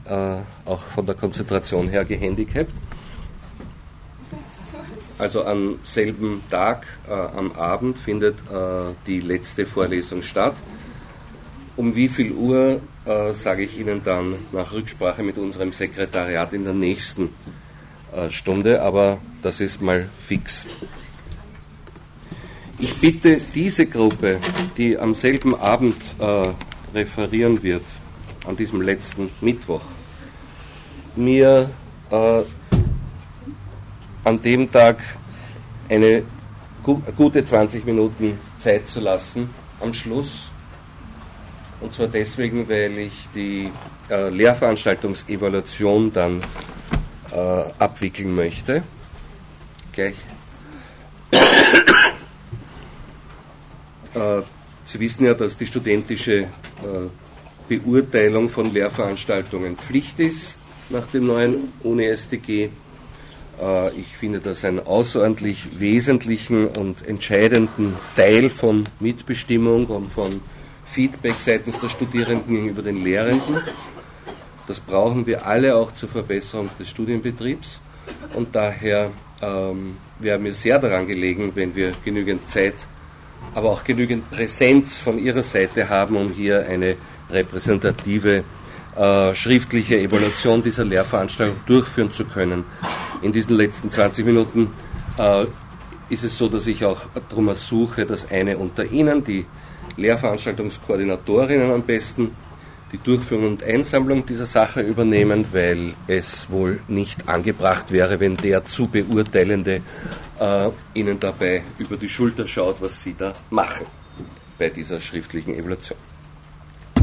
äh, 0.05 0.37
auch 0.69 0.83
von 0.95 1.05
der 1.05 1.15
Konzentration 1.15 1.89
her 1.89 2.05
gehandicapt 2.05 2.73
also 5.19 5.45
am 5.45 5.79
selben 5.83 6.43
Tag, 6.51 6.87
äh, 7.09 7.13
am 7.13 7.53
Abend, 7.53 7.99
findet 7.99 8.37
äh, 8.51 8.93
die 9.07 9.21
letzte 9.21 9.67
Vorlesung 9.67 10.23
statt. 10.23 10.55
Um 11.77 11.95
wie 11.95 12.09
viel 12.09 12.33
Uhr 12.33 12.81
äh, 13.07 13.33
sage 13.35 13.63
ich 13.65 13.79
Ihnen 13.79 14.03
dann 14.05 14.35
nach 14.53 14.73
Rücksprache 14.73 15.23
mit 15.23 15.39
unserem 15.39 15.73
Sekretariat 15.73 16.53
in 16.53 16.65
der 16.65 16.75
nächsten 16.75 17.31
äh, 18.13 18.31
Stunde, 18.31 18.83
aber 18.83 19.19
das 19.43 19.61
ist 19.61 19.81
mal 19.81 20.09
fix. 20.27 20.65
Ich 22.79 22.95
bitte 22.99 23.41
diese 23.55 23.87
Gruppe, 23.87 24.39
die 24.77 24.99
am 24.99 25.15
selben 25.15 25.55
Abend 25.55 25.97
äh, 26.19 26.49
referieren 26.95 27.63
wird, 27.63 27.85
an 28.47 28.57
diesem 28.57 28.83
letzten 28.83 29.31
Mittwoch, 29.41 29.81
mir 31.15 31.71
äh, 32.11 32.43
an 34.25 34.43
dem 34.43 34.71
Tag 34.71 34.99
eine 35.89 36.23
gute 37.17 37.45
20 37.45 37.85
Minuten 37.87 38.39
Zeit 38.59 38.89
zu 38.89 39.01
lassen 39.01 39.51
am 39.81 39.95
Schluss. 39.95 40.51
Und 41.81 41.93
zwar 41.93 42.09
deswegen, 42.09 42.69
weil 42.69 42.99
ich 42.99 43.29
die 43.35 43.71
äh, 44.09 44.29
Lehrveranstaltungsevaluation 44.31 46.13
dann 46.13 46.43
äh, 47.33 47.37
abwickeln 47.79 48.35
möchte. 48.35 48.83
Gleich. 49.93 50.17
äh, 54.15 54.43
Sie 54.87 55.01
wissen 55.01 55.27
ja, 55.27 55.35
dass 55.35 55.57
die 55.57 55.67
studentische 55.67 56.43
äh, 56.43 56.49
Beurteilung 57.69 58.49
von 58.49 58.73
Lehrveranstaltungen 58.73 59.77
Pflicht 59.77 60.21
ist 60.21 60.57
nach 60.91 61.07
dem 61.09 61.27
neuen 61.27 61.73
UNI-StG. 61.83 62.71
Äh, 63.61 63.91
ich 63.99 64.17
finde 64.17 64.41
das 64.41 64.65
einen 64.65 64.79
außerordentlich 64.79 65.81
wesentlichen 65.81 66.69
und 66.69 67.07
entscheidenden 67.07 67.97
Teil 68.15 68.49
von 68.49 68.87
Mitbestimmung 69.01 69.87
und 69.87 70.11
von 70.11 70.41
Feedback 70.97 71.35
seitens 71.39 71.79
der 71.79 71.91
Studierenden 71.91 72.55
gegenüber 72.55 72.81
den 72.81 73.05
Lehrenden. 73.05 73.61
Das 74.67 74.81
brauchen 74.81 75.27
wir 75.27 75.47
alle 75.47 75.77
auch 75.77 75.93
zur 75.93 76.09
Verbesserung 76.09 76.71
des 76.79 76.89
Studienbetriebs 76.89 77.81
und 78.33 78.57
daher 78.57 79.11
ähm, 79.43 79.99
wäre 80.19 80.39
mir 80.39 80.55
sehr 80.55 80.79
daran 80.79 81.07
gelegen, 81.07 81.53
wenn 81.55 81.77
wir 81.77 81.93
genügend 82.03 82.51
Zeit, 82.51 82.77
aber 83.55 83.73
auch 83.73 83.85
genügend 83.85 84.31
Präsenz 84.31 84.97
von 84.97 85.19
Ihrer 85.19 85.43
Seite 85.43 85.91
haben, 85.91 86.17
um 86.17 86.33
hier 86.33 86.67
eine 86.67 86.97
repräsentative 87.31 88.43
äh, 88.97 89.35
schriftliche 89.35 89.99
Evaluation 89.99 90.63
dieser 90.63 90.87
Lehrveranstaltung 90.87 91.61
durchführen 91.67 92.11
zu 92.11 92.25
können. 92.25 92.65
In 93.21 93.35
diesen 93.35 93.55
letzten 93.55 93.91
20 93.91 94.25
Minuten 94.25 94.71
äh, 95.19 95.45
ist 96.09 96.25
es 96.25 96.39
so, 96.39 96.49
dass 96.49 96.67
ich 96.67 96.87
auch 96.87 97.03
darum 97.29 97.49
ersuche, 97.49 98.07
dass 98.07 98.31
eine 98.31 98.57
unter 98.57 98.87
Ihnen, 98.87 99.23
die 99.23 99.45
Lehrveranstaltungskoordinatorinnen 99.97 101.71
am 101.71 101.83
besten, 101.83 102.31
die 102.93 102.99
Durchführung 102.99 103.47
und 103.47 103.65
Einsammlung 103.65 104.25
dieser 104.25 104.47
Sache 104.47 104.81
übernehmen, 104.81 105.47
weil 105.53 105.95
es 106.07 106.49
wohl 106.51 106.81
nicht 106.89 107.29
angebracht 107.29 107.91
wäre, 107.91 108.21
wenn 108.21 108.37
der 108.37 108.65
zu 108.65 108.87
Beurteilende 108.87 109.81
äh, 110.39 110.69
Ihnen 110.95 111.19
dabei 111.19 111.65
über 111.79 111.97
die 111.97 112.09
Schulter 112.09 112.47
schaut, 112.47 112.81
was 112.81 113.03
Sie 113.03 113.15
da 113.19 113.33
machen 113.51 113.87
bei 114.59 114.71
dieser 114.71 115.01
schriftlichen 115.01 115.55
Evaluation. 115.55 115.99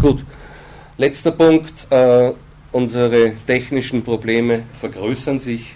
Gut, 0.01 0.23
letzter 0.97 1.31
Punkt. 1.31 1.73
Äh, 1.89 2.31
unsere 2.71 3.33
technischen 3.45 4.03
Probleme 4.03 4.63
vergrößern 4.79 5.39
sich 5.39 5.75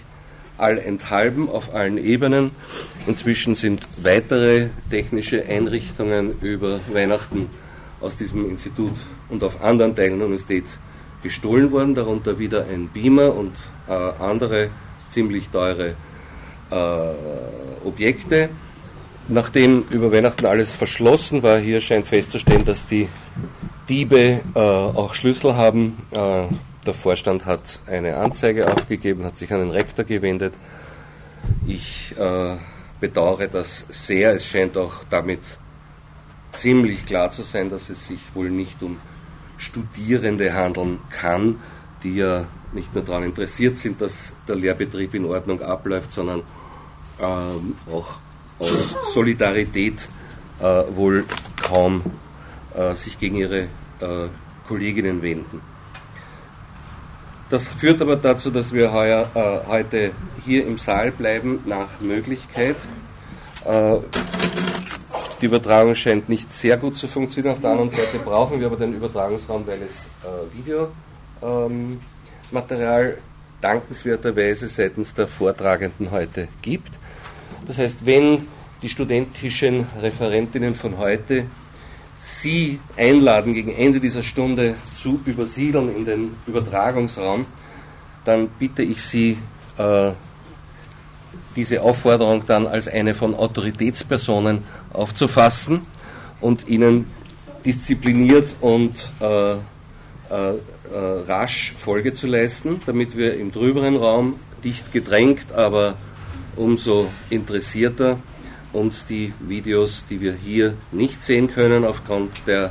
allenthalben 0.58 1.48
auf 1.48 1.74
allen 1.74 1.98
Ebenen. 1.98 2.50
Inzwischen 3.06 3.54
sind 3.54 3.86
weitere 4.02 4.68
technische 4.90 5.44
Einrichtungen 5.46 6.38
über 6.40 6.80
Weihnachten 6.92 7.48
aus 8.00 8.16
diesem 8.16 8.48
Institut 8.48 8.94
und 9.28 9.42
auf 9.42 9.62
anderen 9.62 9.96
Teilen 9.96 10.18
der 10.18 10.26
Universität 10.26 10.64
gestohlen 11.22 11.72
worden, 11.72 11.94
darunter 11.94 12.38
wieder 12.38 12.66
ein 12.66 12.88
Beamer 12.88 13.34
und 13.34 13.54
äh, 13.88 13.92
andere 13.92 14.70
ziemlich 15.10 15.48
teure 15.48 15.94
äh, 16.70 17.84
Objekte. 17.84 18.50
Nachdem 19.28 19.84
über 19.90 20.12
Weihnachten 20.12 20.46
alles 20.46 20.72
verschlossen 20.72 21.42
war, 21.42 21.58
hier 21.58 21.80
scheint 21.80 22.06
festzustellen, 22.06 22.64
dass 22.64 22.86
die 22.86 23.08
Diebe 23.88 24.40
äh, 24.54 24.58
auch 24.58 25.14
Schlüssel 25.14 25.54
haben. 25.54 25.96
Der 26.88 26.94
Vorstand 26.94 27.44
hat 27.44 27.80
eine 27.86 28.16
Anzeige 28.16 28.72
aufgegeben, 28.72 29.22
hat 29.22 29.36
sich 29.36 29.52
an 29.52 29.60
den 29.60 29.70
Rektor 29.72 30.06
gewendet. 30.06 30.54
Ich 31.66 32.14
äh, 32.18 32.56
bedauere 32.98 33.46
das 33.46 33.84
sehr. 33.90 34.32
Es 34.32 34.46
scheint 34.46 34.74
auch 34.78 35.04
damit 35.10 35.40
ziemlich 36.52 37.04
klar 37.04 37.30
zu 37.30 37.42
sein, 37.42 37.68
dass 37.68 37.90
es 37.90 38.08
sich 38.08 38.20
wohl 38.32 38.48
nicht 38.48 38.82
um 38.82 38.96
Studierende 39.58 40.54
handeln 40.54 41.00
kann, 41.10 41.60
die 42.02 42.16
ja 42.16 42.46
nicht 42.72 42.94
nur 42.94 43.04
daran 43.04 43.24
interessiert 43.24 43.76
sind, 43.76 44.00
dass 44.00 44.32
der 44.48 44.56
Lehrbetrieb 44.56 45.12
in 45.12 45.26
Ordnung 45.26 45.60
abläuft, 45.60 46.14
sondern 46.14 46.42
ähm, 47.20 47.76
auch 47.92 48.14
aus 48.58 48.96
Solidarität 49.12 50.08
äh, 50.58 50.64
wohl 50.64 51.26
kaum 51.62 52.02
äh, 52.74 52.94
sich 52.94 53.18
gegen 53.18 53.36
ihre 53.36 53.64
äh, 54.00 54.28
Kolleginnen 54.66 55.20
wenden. 55.20 55.60
Das 57.50 57.66
führt 57.66 58.02
aber 58.02 58.16
dazu, 58.16 58.50
dass 58.50 58.72
wir 58.74 58.92
heuer, 58.92 59.30
äh, 59.34 59.66
heute 59.66 60.12
hier 60.44 60.66
im 60.66 60.76
Saal 60.76 61.10
bleiben 61.10 61.60
nach 61.64 62.00
Möglichkeit. 62.00 62.76
Äh, 63.64 63.96
die 65.40 65.46
Übertragung 65.46 65.94
scheint 65.94 66.28
nicht 66.28 66.54
sehr 66.54 66.76
gut 66.76 66.98
zu 66.98 67.08
funktionieren. 67.08 67.54
Auf 67.54 67.60
der 67.60 67.70
anderen 67.70 67.90
Seite 67.90 68.18
brauchen 68.18 68.60
wir 68.60 68.66
aber 68.66 68.76
den 68.76 68.92
Übertragungsraum, 68.92 69.66
weil 69.66 69.80
es 69.82 70.08
äh, 70.24 70.44
Videomaterial 71.40 73.08
ähm, 73.10 73.18
dankenswerterweise 73.60 74.68
seitens 74.68 75.14
der 75.14 75.26
Vortragenden 75.26 76.10
heute 76.10 76.48
gibt. 76.60 76.90
Das 77.66 77.78
heißt, 77.78 78.04
wenn 78.04 78.46
die 78.82 78.88
studentischen 78.88 79.86
Referentinnen 80.00 80.74
von 80.74 80.98
heute 80.98 81.46
Sie 82.20 82.80
einladen, 82.96 83.54
gegen 83.54 83.72
Ende 83.72 84.00
dieser 84.00 84.22
Stunde 84.22 84.74
zu 84.94 85.20
übersiedeln 85.24 85.94
in 85.94 86.04
den 86.04 86.36
Übertragungsraum, 86.46 87.46
dann 88.24 88.48
bitte 88.58 88.82
ich 88.82 89.00
Sie, 89.02 89.38
äh, 89.78 90.12
diese 91.56 91.82
Aufforderung 91.82 92.44
dann 92.46 92.66
als 92.66 92.86
eine 92.88 93.14
von 93.14 93.34
Autoritätspersonen 93.34 94.62
aufzufassen 94.92 95.80
und 96.40 96.68
ihnen 96.68 97.06
diszipliniert 97.64 98.54
und 98.60 98.94
äh, 99.20 99.52
äh, 99.52 99.56
äh, 100.30 100.58
rasch 101.26 101.74
Folge 101.78 102.14
zu 102.14 102.26
leisten, 102.26 102.80
damit 102.86 103.16
wir 103.16 103.36
im 103.36 103.50
drüberen 103.50 103.96
Raum 103.96 104.36
dicht 104.62 104.92
gedrängt, 104.92 105.52
aber 105.52 105.94
umso 106.56 107.08
interessierter 107.30 108.18
uns 108.72 109.04
die 109.06 109.32
Videos, 109.40 110.04
die 110.08 110.20
wir 110.20 110.34
hier 110.34 110.74
nicht 110.92 111.22
sehen 111.22 111.48
können 111.48 111.84
aufgrund 111.84 112.46
der 112.46 112.70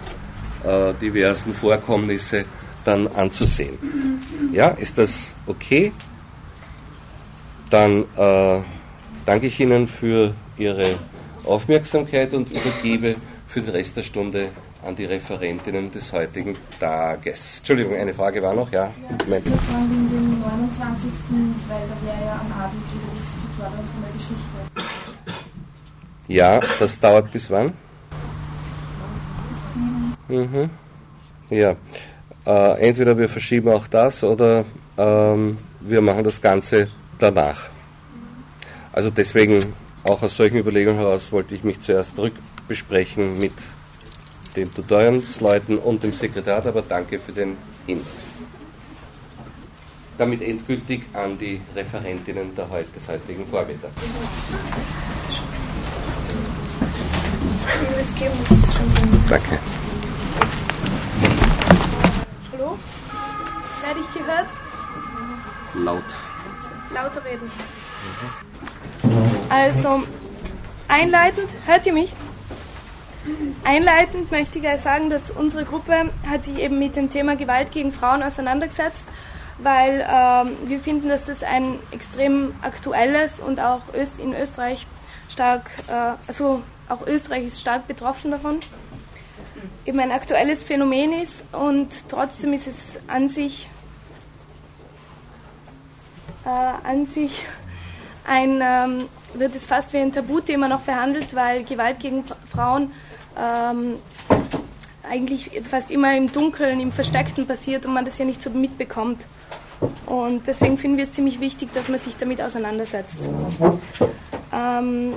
äh, 0.63 0.93
diversen 1.01 1.53
Vorkommnisse, 1.53 2.45
dann 2.85 3.07
anzusehen. 3.07 3.77
Ja, 4.53 4.69
ist 4.69 4.97
das 4.97 5.33
okay? 5.45 5.91
Dann 7.69 8.03
äh, 8.15 8.59
danke 9.25 9.47
ich 9.47 9.59
Ihnen 9.59 9.87
für 9.87 10.33
Ihre 10.57 10.95
Aufmerksamkeit 11.43 12.33
und 12.33 12.51
übergebe 12.51 13.15
für 13.47 13.61
den 13.61 13.69
Rest 13.71 13.97
der 13.97 14.03
Stunde 14.03 14.49
an 14.85 14.95
die 14.95 15.05
Referentinnen 15.05 15.91
des 15.91 16.13
heutigen 16.13 16.55
Tages. 16.79 17.57
Entschuldigung, 17.59 17.95
eine 17.95 18.13
Frage 18.13 18.41
war 18.41 18.53
noch, 18.53 18.71
ja? 18.71 18.85
ja 18.85 18.91
Moment. 19.25 19.47
Das 19.47 19.53
war 19.53 19.81
den 19.81 20.39
29. 20.39 21.11
weil 21.67 21.81
da 21.89 22.07
wäre 22.07 22.25
ja 22.25 22.39
am 22.39 22.51
Abend 22.63 22.81
die 22.91 23.57
Tutorium 23.57 23.85
von 23.93 24.03
der 24.03 24.13
Geschichte. 24.13 24.86
Ja, 26.27 26.59
das 26.79 26.99
dauert 26.99 27.31
bis 27.31 27.49
wann? 27.49 27.73
Mhm. 30.27 30.69
Ja. 31.49 31.75
Äh, 32.45 32.87
entweder 32.87 33.17
wir 33.17 33.29
verschieben 33.29 33.69
auch 33.69 33.87
das 33.87 34.23
oder 34.23 34.65
ähm, 34.97 35.57
wir 35.81 36.01
machen 36.01 36.23
das 36.23 36.41
Ganze 36.41 36.89
danach. 37.19 37.69
Also 38.91 39.09
deswegen, 39.09 39.73
auch 40.03 40.21
aus 40.21 40.35
solchen 40.35 40.57
Überlegungen 40.57 40.97
heraus, 40.97 41.31
wollte 41.31 41.55
ich 41.55 41.63
mich 41.63 41.81
zuerst 41.81 42.17
rückbesprechen 42.17 43.37
mit 43.37 43.53
den 44.55 44.73
Tutorialsleuten 44.73 45.77
und 45.77 46.03
dem 46.03 46.13
Sekretariat, 46.13 46.65
aber 46.65 46.81
danke 46.81 47.19
für 47.19 47.31
den 47.31 47.57
Hinweis. 47.85 48.05
Damit 50.17 50.41
endgültig 50.41 51.03
an 51.13 51.37
die 51.37 51.61
Referentinnen 51.75 52.55
der 52.55 52.69
heut, 52.69 52.87
des 52.95 53.07
heutigen 53.07 53.45
Vormittags. 53.45 54.01
Danke. 59.29 59.59
Hallo? 62.53 62.79
Werde 63.83 63.99
ich 63.99 64.13
gehört? 64.13 64.47
Laut. 65.75 66.03
Lauter 66.93 67.25
reden. 67.25 67.51
Also, 69.49 70.03
einleitend, 70.87 71.49
hört 71.65 71.85
ihr 71.85 71.93
mich? 71.93 72.13
Einleitend 73.63 74.31
möchte 74.31 74.59
ich 74.59 74.81
sagen, 74.81 75.09
dass 75.09 75.29
unsere 75.29 75.65
Gruppe 75.65 76.09
hat 76.25 76.45
sich 76.45 76.57
eben 76.59 76.79
mit 76.79 76.95
dem 76.95 77.09
Thema 77.09 77.35
Gewalt 77.35 77.71
gegen 77.71 77.91
Frauen 77.91 78.23
auseinandergesetzt, 78.23 79.03
weil 79.59 80.07
ähm, 80.09 80.55
wir 80.65 80.79
finden, 80.79 81.09
dass 81.09 81.27
es 81.27 81.43
ein 81.43 81.79
extrem 81.91 82.55
aktuelles 82.61 83.39
und 83.39 83.59
auch 83.59 83.81
in 84.17 84.33
Österreich 84.33 84.87
stark, 85.29 85.69
äh, 85.89 86.13
also 86.27 86.63
auch 86.89 87.05
Österreich 87.05 87.45
ist 87.45 87.59
stark 87.59 87.87
betroffen 87.87 88.31
davon, 88.31 88.59
eben 89.85 89.99
ein 89.99 90.11
aktuelles 90.11 90.63
Phänomen 90.63 91.13
ist 91.13 91.43
und 91.53 92.09
trotzdem 92.09 92.53
ist 92.53 92.67
es 92.67 92.97
an 93.07 93.29
sich, 93.29 93.69
äh, 96.45 96.49
an 96.49 97.07
sich 97.07 97.45
ein, 98.25 98.61
ähm, 98.61 99.09
wird 99.33 99.55
es 99.55 99.65
fast 99.65 99.93
wie 99.93 99.97
ein 99.97 100.11
Tabuthema 100.11 100.67
noch 100.67 100.81
behandelt, 100.81 101.33
weil 101.35 101.63
Gewalt 101.63 101.99
gegen 101.99 102.23
Frauen 102.51 102.91
ähm, 103.37 103.95
eigentlich 105.09 105.61
fast 105.69 105.91
immer 105.91 106.15
im 106.15 106.31
Dunkeln, 106.31 106.79
im 106.79 106.91
Versteckten 106.91 107.47
passiert 107.47 107.85
und 107.85 107.93
man 107.93 108.05
das 108.05 108.17
ja 108.17 108.25
nicht 108.25 108.41
so 108.41 108.49
mitbekommt. 108.49 109.25
Und 110.05 110.47
deswegen 110.47 110.77
finden 110.77 110.97
wir 110.97 111.05
es 111.05 111.11
ziemlich 111.11 111.39
wichtig, 111.39 111.71
dass 111.73 111.87
man 111.87 111.99
sich 111.99 112.17
damit 112.17 112.41
auseinandersetzt. 112.41 113.29
Ähm, 114.51 115.13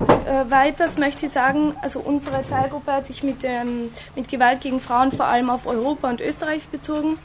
äh, 0.00 0.50
weiters 0.50 0.98
möchte 0.98 1.26
ich 1.26 1.32
sagen, 1.32 1.74
also 1.80 2.00
unsere 2.00 2.46
Teilgruppe 2.48 2.92
hat 2.92 3.06
sich 3.06 3.22
mit, 3.22 3.38
ähm, 3.44 3.90
mit 4.14 4.28
Gewalt 4.28 4.60
gegen 4.60 4.80
Frauen 4.80 5.10
vor 5.10 5.26
allem 5.26 5.48
auf 5.48 5.66
Europa 5.66 6.10
und 6.10 6.20
Österreich 6.20 6.62
bezogen. 6.68 7.18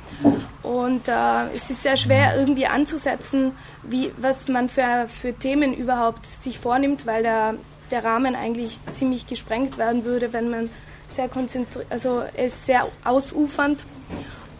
Und 0.63 1.07
äh, 1.07 1.47
es 1.53 1.69
ist 1.69 1.83
sehr 1.83 1.97
schwer 1.97 2.37
irgendwie 2.37 2.67
anzusetzen, 2.67 3.53
wie, 3.83 4.11
was 4.17 4.47
man 4.47 4.69
für, 4.69 5.07
für 5.07 5.33
Themen 5.33 5.73
überhaupt 5.73 6.25
sich 6.25 6.59
vornimmt, 6.59 7.05
weil 7.05 7.23
der, 7.23 7.55
der 7.89 8.05
Rahmen 8.05 8.35
eigentlich 8.35 8.79
ziemlich 8.91 9.27
gesprengt 9.27 9.77
werden 9.77 10.05
würde, 10.05 10.31
wenn 10.31 10.49
man 10.49 10.69
sehr 11.09 11.27
konzentriert, 11.27 11.87
also 11.89 12.23
es 12.35 12.65
sehr 12.65 12.87
ausufernd. 13.03 13.85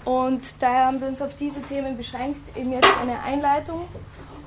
Und 0.03 0.55
daher 0.59 0.87
haben 0.87 0.99
wir 0.99 1.07
uns 1.07 1.21
auf 1.21 1.37
diese 1.37 1.61
Themen 1.61 1.95
beschränkt, 1.95 2.57
eben 2.57 2.73
jetzt 2.73 2.89
eine 3.01 3.21
Einleitung 3.23 3.87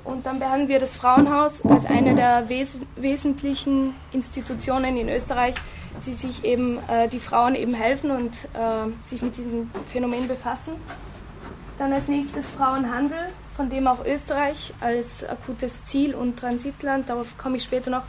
und 0.04 0.26
dann 0.26 0.38
behandeln 0.38 0.68
wir 0.68 0.80
das 0.80 0.96
Frauenhaus 0.96 1.64
als 1.64 1.86
eine 1.86 2.14
der 2.14 2.48
wes 2.48 2.80
wesentlichen 2.96 3.94
Institutionen 4.12 4.96
in 4.96 5.08
Österreich, 5.08 5.54
die 6.06 6.14
sich 6.14 6.44
eben 6.44 6.78
äh, 6.88 7.08
die 7.08 7.20
Frauen 7.20 7.54
eben 7.54 7.74
helfen 7.74 8.10
und 8.10 8.34
äh, 8.54 8.90
sich 9.02 9.22
mit 9.22 9.36
diesem 9.36 9.70
Phänomen 9.90 10.28
befassen. 10.28 10.74
Dann 11.78 11.92
als 11.92 12.06
nächstes 12.08 12.48
Frauenhandel. 12.50 13.30
von 13.56 13.70
dem 13.70 13.86
auch 13.86 14.04
Österreich 14.04 14.72
als 14.80 15.24
akutes 15.24 15.84
Ziel 15.84 16.14
und 16.14 16.38
Transitland, 16.38 17.08
darauf 17.08 17.38
komme 17.38 17.56
ich 17.56 17.62
später 17.62 17.90
noch, 17.90 18.02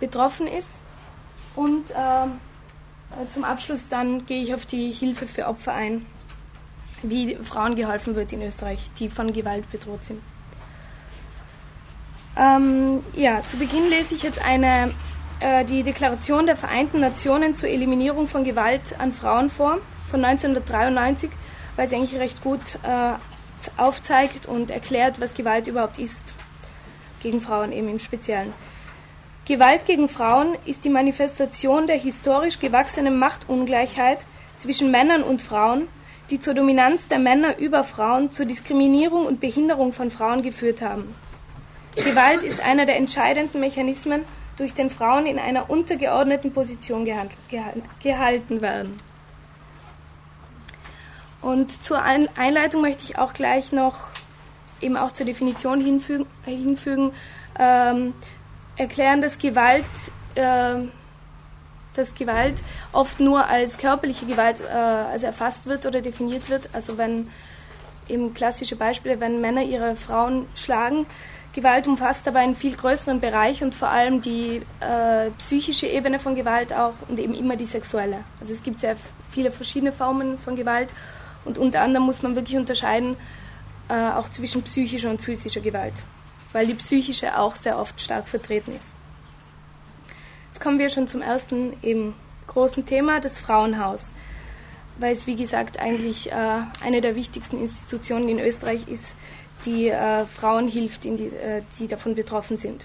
betroffen 0.00 0.46
ist. 0.46 0.70
Und 1.54 1.84
ähm, 1.96 2.32
zum 3.32 3.44
Abschluss 3.44 3.88
dann 3.88 4.26
gehe 4.26 4.42
ich 4.42 4.54
auf 4.54 4.66
die 4.66 4.90
Hilfe 4.90 5.26
für 5.26 5.46
Opfer 5.46 5.74
ein, 5.74 6.04
wie 7.02 7.36
Frauen 7.36 7.76
geholfen 7.76 8.14
wird 8.14 8.32
in 8.32 8.42
Österreich, 8.42 8.90
die 8.98 9.08
von 9.08 9.32
Gewalt 9.32 9.70
bedroht 9.70 10.02
sind. 10.04 10.20
Ähm, 12.36 13.02
ja, 13.14 13.42
zu 13.46 13.58
Beginn 13.58 13.88
lese 13.90 14.14
ich 14.14 14.22
jetzt 14.22 14.42
eine, 14.44 14.94
äh, 15.40 15.64
die 15.64 15.82
Deklaration 15.82 16.46
der 16.46 16.56
Vereinten 16.56 17.00
Nationen 17.00 17.56
zur 17.56 17.68
Eliminierung 17.68 18.26
von 18.26 18.44
Gewalt 18.44 18.98
an 18.98 19.12
Frauen 19.12 19.50
vor, 19.50 19.78
von 20.10 20.24
1993, 20.24 21.30
weil 21.76 21.88
sie 21.88 21.96
eigentlich 21.96 22.18
recht 22.18 22.42
gut 22.42 22.60
äh, 22.82 23.12
aufzeigt 23.76 24.46
und 24.46 24.70
erklärt, 24.70 25.20
was 25.20 25.34
Gewalt 25.34 25.66
überhaupt 25.66 25.98
ist, 25.98 26.22
gegen 27.22 27.40
Frauen 27.40 27.72
eben 27.72 27.88
im 27.88 27.98
Speziellen. 27.98 28.52
Gewalt 29.44 29.86
gegen 29.86 30.08
Frauen 30.08 30.56
ist 30.64 30.84
die 30.84 30.88
Manifestation 30.88 31.86
der 31.86 31.98
historisch 31.98 32.58
gewachsenen 32.58 33.18
Machtungleichheit 33.18 34.24
zwischen 34.56 34.90
Männern 34.90 35.22
und 35.22 35.42
Frauen, 35.42 35.88
die 36.30 36.40
zur 36.40 36.54
Dominanz 36.54 37.08
der 37.08 37.18
Männer 37.18 37.58
über 37.58 37.84
Frauen, 37.84 38.30
zur 38.30 38.46
Diskriminierung 38.46 39.26
und 39.26 39.40
Behinderung 39.40 39.92
von 39.92 40.10
Frauen 40.10 40.42
geführt 40.42 40.80
haben. 40.80 41.14
Gewalt 41.96 42.42
ist 42.42 42.60
einer 42.60 42.86
der 42.86 42.96
entscheidenden 42.96 43.60
Mechanismen, 43.60 44.24
durch 44.56 44.74
den 44.74 44.90
Frauen 44.90 45.26
in 45.26 45.38
einer 45.38 45.70
untergeordneten 45.70 46.52
Position 46.52 47.04
gehalten 47.04 48.60
werden. 48.60 49.00
Und 51.40 51.82
zur 51.82 52.02
Einleitung 52.02 52.82
möchte 52.82 53.04
ich 53.04 53.18
auch 53.18 53.32
gleich 53.32 53.72
noch 53.72 53.96
eben 54.80 54.96
auch 54.96 55.12
zur 55.12 55.26
Definition 55.26 55.80
hinfügen, 55.80 56.26
hinfügen 56.44 57.12
ähm, 57.58 58.14
erklären, 58.76 59.20
dass 59.20 59.38
Gewalt, 59.38 59.84
äh, 60.34 60.74
dass 61.94 62.14
Gewalt 62.14 62.62
oft 62.92 63.20
nur 63.20 63.46
als 63.46 63.78
körperliche 63.78 64.26
Gewalt 64.26 64.60
äh, 64.60 64.72
also 64.72 65.26
erfasst 65.26 65.66
wird 65.66 65.86
oder 65.86 66.00
definiert 66.00 66.48
wird. 66.48 66.68
Also 66.72 66.98
wenn 66.98 67.28
eben 68.08 68.34
klassische 68.34 68.76
Beispiele, 68.76 69.18
wenn 69.20 69.40
Männer 69.40 69.62
ihre 69.62 69.96
Frauen 69.96 70.46
schlagen, 70.54 71.06
Gewalt 71.52 71.86
umfasst 71.86 72.26
aber 72.26 72.38
einen 72.38 72.56
viel 72.56 72.74
größeren 72.74 73.20
Bereich 73.20 73.62
und 73.62 73.74
vor 73.74 73.88
allem 73.88 74.22
die 74.22 74.62
äh, 74.80 75.30
psychische 75.38 75.86
Ebene 75.86 76.18
von 76.18 76.34
Gewalt 76.34 76.72
auch 76.72 76.94
und 77.08 77.18
eben 77.18 77.34
immer 77.34 77.56
die 77.56 77.66
sexuelle. 77.66 78.24
Also 78.40 78.54
es 78.54 78.62
gibt 78.62 78.80
sehr 78.80 78.96
viele 79.30 79.50
verschiedene 79.50 79.92
Formen 79.92 80.38
von 80.38 80.56
Gewalt 80.56 80.88
und 81.44 81.58
unter 81.58 81.82
anderem 81.82 82.06
muss 82.06 82.22
man 82.22 82.34
wirklich 82.36 82.56
unterscheiden 82.56 83.16
äh, 83.88 83.94
auch 83.94 84.30
zwischen 84.30 84.62
psychischer 84.62 85.10
und 85.10 85.20
physischer 85.20 85.60
Gewalt, 85.60 85.94
weil 86.52 86.66
die 86.66 86.74
psychische 86.74 87.38
auch 87.38 87.56
sehr 87.56 87.78
oft 87.78 88.00
stark 88.00 88.28
vertreten 88.28 88.74
ist. 88.78 88.94
Jetzt 90.48 90.60
kommen 90.60 90.78
wir 90.78 90.88
schon 90.88 91.08
zum 91.08 91.20
ersten 91.20 91.74
eben 91.82 92.14
großen 92.46 92.86
Thema, 92.86 93.20
das 93.20 93.38
Frauenhaus, 93.38 94.14
weil 94.98 95.12
es 95.12 95.26
wie 95.26 95.36
gesagt 95.36 95.78
eigentlich 95.78 96.30
äh, 96.32 96.34
eine 96.82 97.00
der 97.02 97.16
wichtigsten 97.16 97.60
Institutionen 97.60 98.28
in 98.28 98.38
Österreich 98.38 98.88
ist, 98.88 99.16
die 99.64 99.88
äh, 99.88 100.26
Frauen 100.26 100.68
hilft, 100.68 101.04
die, 101.04 101.10
äh, 101.10 101.62
die 101.78 101.88
davon 101.88 102.14
betroffen 102.14 102.56
sind. 102.56 102.84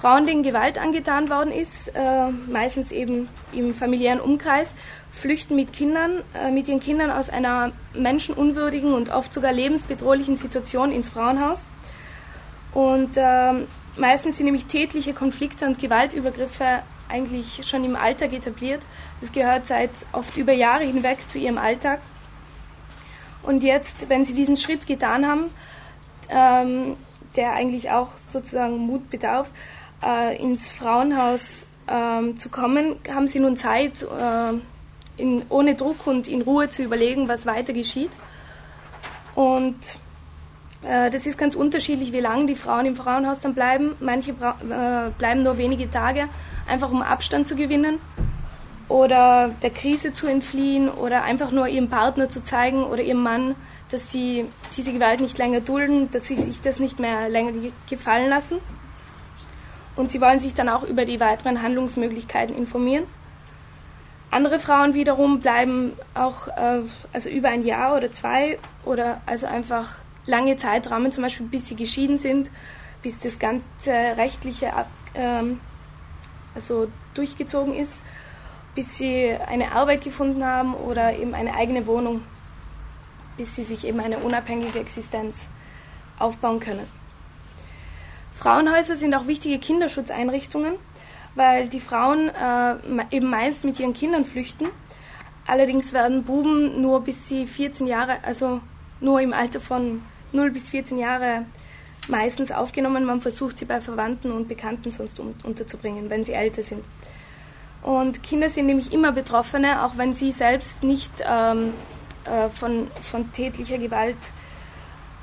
Frauen, 0.00 0.24
denen 0.24 0.42
Gewalt 0.42 0.78
angetan 0.78 1.28
worden 1.28 1.52
ist, 1.52 1.88
äh, 1.88 2.30
meistens 2.50 2.90
eben 2.90 3.28
im 3.52 3.74
familiären 3.74 4.18
Umkreis, 4.18 4.74
flüchten 5.12 5.56
mit 5.56 5.74
Kindern, 5.74 6.22
äh, 6.34 6.50
mit 6.50 6.68
ihren 6.68 6.80
Kindern 6.80 7.10
aus 7.10 7.28
einer 7.28 7.72
menschenunwürdigen 7.92 8.94
und 8.94 9.10
oft 9.10 9.32
sogar 9.32 9.52
lebensbedrohlichen 9.52 10.36
Situation 10.36 10.90
ins 10.90 11.10
Frauenhaus. 11.10 11.66
Und 12.72 13.10
ähm, 13.16 13.66
meistens 13.96 14.38
sind 14.38 14.46
nämlich 14.46 14.66
tätliche 14.66 15.12
Konflikte 15.12 15.66
und 15.66 15.78
Gewaltübergriffe 15.78 16.82
eigentlich 17.10 17.68
schon 17.68 17.84
im 17.84 17.96
Alltag 17.96 18.32
etabliert. 18.32 18.80
Das 19.20 19.32
gehört 19.32 19.66
seit 19.66 19.90
oft 20.12 20.36
über 20.38 20.52
Jahre 20.52 20.84
hinweg 20.84 21.28
zu 21.28 21.38
ihrem 21.38 21.58
Alltag. 21.58 22.00
Und 23.50 23.64
jetzt, 23.64 24.08
wenn 24.08 24.24
sie 24.24 24.32
diesen 24.32 24.56
Schritt 24.56 24.86
getan 24.86 25.26
haben, 25.26 25.50
ähm, 26.28 26.94
der 27.34 27.54
eigentlich 27.54 27.90
auch 27.90 28.10
sozusagen 28.32 28.78
Mut 28.78 29.10
bedarf, 29.10 29.50
äh, 30.04 30.40
ins 30.40 30.68
Frauenhaus 30.68 31.66
ähm, 31.88 32.38
zu 32.38 32.48
kommen, 32.48 32.94
haben 33.12 33.26
sie 33.26 33.40
nun 33.40 33.56
Zeit, 33.56 34.02
äh, 34.02 34.52
in, 35.20 35.42
ohne 35.48 35.74
Druck 35.74 36.06
und 36.06 36.28
in 36.28 36.42
Ruhe 36.42 36.70
zu 36.70 36.84
überlegen, 36.84 37.26
was 37.26 37.44
weiter 37.44 37.72
geschieht. 37.72 38.12
Und 39.34 39.78
äh, 40.84 41.10
das 41.10 41.26
ist 41.26 41.36
ganz 41.36 41.56
unterschiedlich, 41.56 42.12
wie 42.12 42.20
lange 42.20 42.46
die 42.46 42.54
Frauen 42.54 42.86
im 42.86 42.94
Frauenhaus 42.94 43.40
dann 43.40 43.54
bleiben. 43.54 43.96
Manche 43.98 44.30
äh, 44.30 45.10
bleiben 45.18 45.42
nur 45.42 45.58
wenige 45.58 45.90
Tage, 45.90 46.28
einfach 46.68 46.92
um 46.92 47.02
Abstand 47.02 47.48
zu 47.48 47.56
gewinnen 47.56 47.98
oder 48.90 49.54
der 49.62 49.70
Krise 49.70 50.12
zu 50.12 50.26
entfliehen 50.26 50.88
oder 50.88 51.22
einfach 51.22 51.52
nur 51.52 51.68
ihrem 51.68 51.88
Partner 51.88 52.28
zu 52.28 52.42
zeigen 52.42 52.82
oder 52.82 53.02
ihrem 53.02 53.22
Mann, 53.22 53.54
dass 53.88 54.10
sie 54.10 54.46
diese 54.76 54.92
Gewalt 54.92 55.20
nicht 55.20 55.38
länger 55.38 55.60
dulden, 55.60 56.10
dass 56.10 56.26
sie 56.26 56.36
sich 56.36 56.60
das 56.60 56.80
nicht 56.80 56.98
mehr 56.98 57.28
länger 57.28 57.52
gefallen 57.88 58.28
lassen. 58.28 58.58
Und 59.94 60.10
sie 60.10 60.20
wollen 60.20 60.40
sich 60.40 60.54
dann 60.54 60.68
auch 60.68 60.82
über 60.82 61.04
die 61.04 61.20
weiteren 61.20 61.62
Handlungsmöglichkeiten 61.62 62.56
informieren. 62.56 63.04
Andere 64.32 64.58
Frauen 64.58 64.94
wiederum 64.94 65.40
bleiben 65.40 65.92
auch 66.14 66.48
äh, 66.48 66.80
also 67.12 67.28
über 67.28 67.48
ein 67.48 67.64
Jahr 67.64 67.96
oder 67.96 68.10
zwei 68.10 68.58
oder 68.84 69.20
also 69.24 69.46
einfach 69.46 69.94
lange 70.26 70.56
Zeitrahmen, 70.56 71.12
zum 71.12 71.22
Beispiel 71.22 71.46
bis 71.46 71.68
sie 71.68 71.76
geschieden 71.76 72.18
sind, 72.18 72.50
bis 73.02 73.20
das 73.20 73.38
ganze 73.38 73.92
rechtliche 73.92 74.72
ähm, 75.14 75.60
also 76.54 76.88
durchgezogen 77.14 77.74
ist 77.74 78.00
bis 78.74 78.98
sie 78.98 79.30
eine 79.46 79.72
Arbeit 79.72 80.02
gefunden 80.02 80.44
haben 80.44 80.74
oder 80.74 81.16
eben 81.16 81.34
eine 81.34 81.54
eigene 81.54 81.86
Wohnung, 81.86 82.22
bis 83.36 83.54
sie 83.54 83.64
sich 83.64 83.86
eben 83.86 84.00
eine 84.00 84.18
unabhängige 84.18 84.78
Existenz 84.78 85.46
aufbauen 86.18 86.60
können. 86.60 86.86
Frauenhäuser 88.34 88.96
sind 88.96 89.14
auch 89.14 89.26
wichtige 89.26 89.58
Kinderschutzeinrichtungen, 89.58 90.74
weil 91.34 91.68
die 91.68 91.80
Frauen 91.80 92.30
äh, 92.30 92.76
eben 93.10 93.28
meist 93.28 93.64
mit 93.64 93.78
ihren 93.78 93.92
Kindern 93.92 94.24
flüchten. 94.24 94.68
Allerdings 95.46 95.92
werden 95.92 96.24
Buben 96.24 96.80
nur 96.80 97.02
bis 97.02 97.28
sie 97.28 97.46
14 97.46 97.86
Jahre, 97.86 98.18
also 98.22 98.60
nur 99.00 99.20
im 99.20 99.32
Alter 99.32 99.60
von 99.60 100.02
0 100.32 100.50
bis 100.52 100.70
14 100.70 100.98
Jahre 100.98 101.44
meistens 102.08 102.52
aufgenommen. 102.52 103.04
Man 103.04 103.20
versucht 103.20 103.58
sie 103.58 103.64
bei 103.64 103.80
Verwandten 103.80 104.32
und 104.32 104.48
Bekannten 104.48 104.90
sonst 104.90 105.18
unterzubringen, 105.18 106.08
wenn 106.08 106.24
sie 106.24 106.32
älter 106.32 106.62
sind. 106.62 106.84
Und 107.82 108.22
Kinder 108.22 108.50
sind 108.50 108.66
nämlich 108.66 108.92
immer 108.92 109.12
Betroffene, 109.12 109.84
auch 109.84 109.96
wenn 109.96 110.14
sie 110.14 110.32
selbst 110.32 110.82
nicht 110.82 111.12
ähm, 111.26 111.72
äh, 112.24 112.50
von, 112.50 112.88
von 113.02 113.32
tätlicher 113.32 113.78
Gewalt 113.78 114.16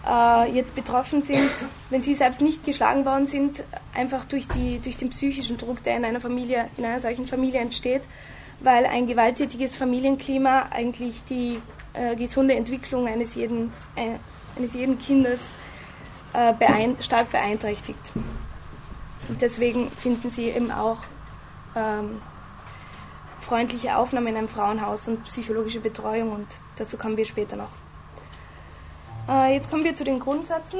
äh, 0.07 0.51
jetzt 0.51 0.73
betroffen 0.73 1.21
sind, 1.21 1.51
wenn 1.89 2.01
sie 2.01 2.15
selbst 2.15 2.41
nicht 2.41 2.63
geschlagen 2.63 3.05
worden 3.05 3.27
sind, 3.27 3.63
einfach 3.93 4.25
durch, 4.25 4.47
die, 4.47 4.79
durch 4.79 4.97
den 4.97 5.09
psychischen 5.09 5.57
Druck, 5.57 5.83
der 5.83 5.97
in 5.97 6.05
einer 6.05 6.19
Familie, 6.19 6.69
in 6.77 6.85
einer 6.85 6.99
solchen 6.99 7.27
Familie 7.27 7.59
entsteht, 7.59 8.01
weil 8.59 8.85
ein 8.85 9.05
gewalttätiges 9.05 9.75
Familienklima 9.75 10.67
eigentlich 10.71 11.23
die 11.25 11.61
äh, 11.93 12.15
gesunde 12.15 12.55
Entwicklung 12.55 13.07
eines 13.07 13.35
jeden, 13.35 13.71
äh, 13.95 14.17
eines 14.57 14.73
jeden 14.73 14.97
Kindes 14.97 15.39
äh, 16.33 16.53
beein 16.53 16.95
stark 17.01 17.31
beeinträchtigt. 17.31 17.99
Und 19.27 19.41
deswegen 19.41 19.91
finden 19.91 20.29
sie 20.31 20.49
eben 20.49 20.71
auch 20.71 20.99
ähm, 21.75 22.21
freundliche 23.47 23.95
Aufnahme 23.95 24.29
in 24.29 24.35
einem 24.35 24.49
Frauenhaus 24.49 25.07
und 25.07 25.23
psychologische 25.23 25.79
Betreuung 25.79 26.33
und 26.33 26.47
dazu 26.75 26.97
kommen 26.97 27.15
wir 27.15 27.25
später 27.25 27.55
noch. 27.55 27.69
Äh, 29.29 29.53
jetzt 29.53 29.69
kommen 29.69 29.85
wir 29.85 29.95
zu 29.95 30.03
den 30.03 30.19
Grundsätzen 30.19 30.79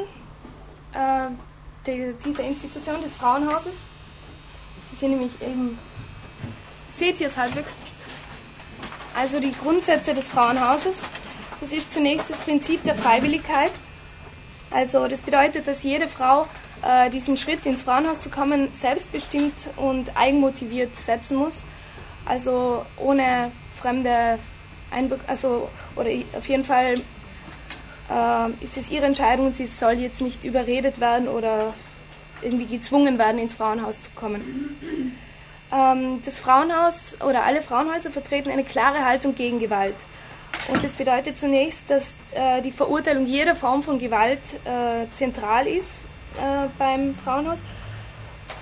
äh, 0.93 1.27
die, 1.85 2.13
dieser 2.25 2.43
Institution 2.43 3.01
des 3.01 3.15
Frauenhauses. 3.15 3.73
Die 4.91 4.95
sind 4.97 5.11
nämlich 5.11 5.31
eben, 5.41 5.79
seht 6.91 7.21
ihr 7.21 7.27
es 7.27 7.37
halbwegs? 7.37 7.73
Also 9.15 9.39
die 9.39 9.53
Grundsätze 9.53 10.13
des 10.13 10.27
Frauenhauses. 10.27 10.97
Das 11.61 11.71
ist 11.71 11.91
zunächst 11.91 12.29
das 12.29 12.37
Prinzip 12.37 12.83
der 12.83 12.95
Freiwilligkeit. 12.95 13.71
Also 14.71 15.07
das 15.07 15.21
bedeutet, 15.21 15.67
dass 15.67 15.83
jede 15.83 16.09
Frau 16.09 16.45
äh, 16.83 17.09
diesen 17.09 17.37
Schritt 17.37 17.65
ins 17.65 17.81
Frauenhaus 17.81 18.19
zu 18.19 18.29
kommen 18.29 18.73
selbstbestimmt 18.73 19.69
und 19.77 20.17
eigenmotiviert 20.17 20.93
setzen 20.97 21.37
muss 21.37 21.63
also 22.27 22.85
ohne 22.97 23.51
fremde 23.79 24.39
Einwirkung, 24.91 25.27
also 25.27 25.69
oder 25.95 26.09
auf 26.37 26.47
jeden 26.47 26.63
Fall 26.63 26.95
äh, 28.09 28.63
ist 28.63 28.77
es 28.77 28.89
ihre 28.89 29.05
Entscheidung 29.05 29.53
sie 29.53 29.67
soll 29.67 29.93
jetzt 29.93 30.21
nicht 30.21 30.43
überredet 30.43 30.99
werden 30.99 31.27
oder 31.27 31.73
irgendwie 32.41 32.65
gezwungen 32.65 33.17
werden, 33.17 33.39
ins 33.39 33.53
Frauenhaus 33.53 34.01
zu 34.01 34.09
kommen. 34.15 35.17
Ähm, 35.71 36.21
das 36.23 36.39
Frauenhaus 36.39 37.15
oder 37.21 37.43
alle 37.43 37.61
Frauenhäuser 37.61 38.11
vertreten 38.11 38.49
eine 38.49 38.63
klare 38.63 39.03
Haltung 39.03 39.35
gegen 39.35 39.59
Gewalt. 39.59 39.95
Und 40.69 40.83
das 40.83 40.91
bedeutet 40.91 41.37
zunächst, 41.37 41.89
dass 41.89 42.07
äh, 42.33 42.61
die 42.61 42.71
Verurteilung 42.71 43.25
jeder 43.25 43.55
Form 43.55 43.83
von 43.83 43.99
Gewalt 43.99 44.39
äh, 44.65 45.05
zentral 45.13 45.67
ist 45.67 45.99
äh, 46.37 46.67
beim 46.77 47.15
Frauenhaus, 47.15 47.59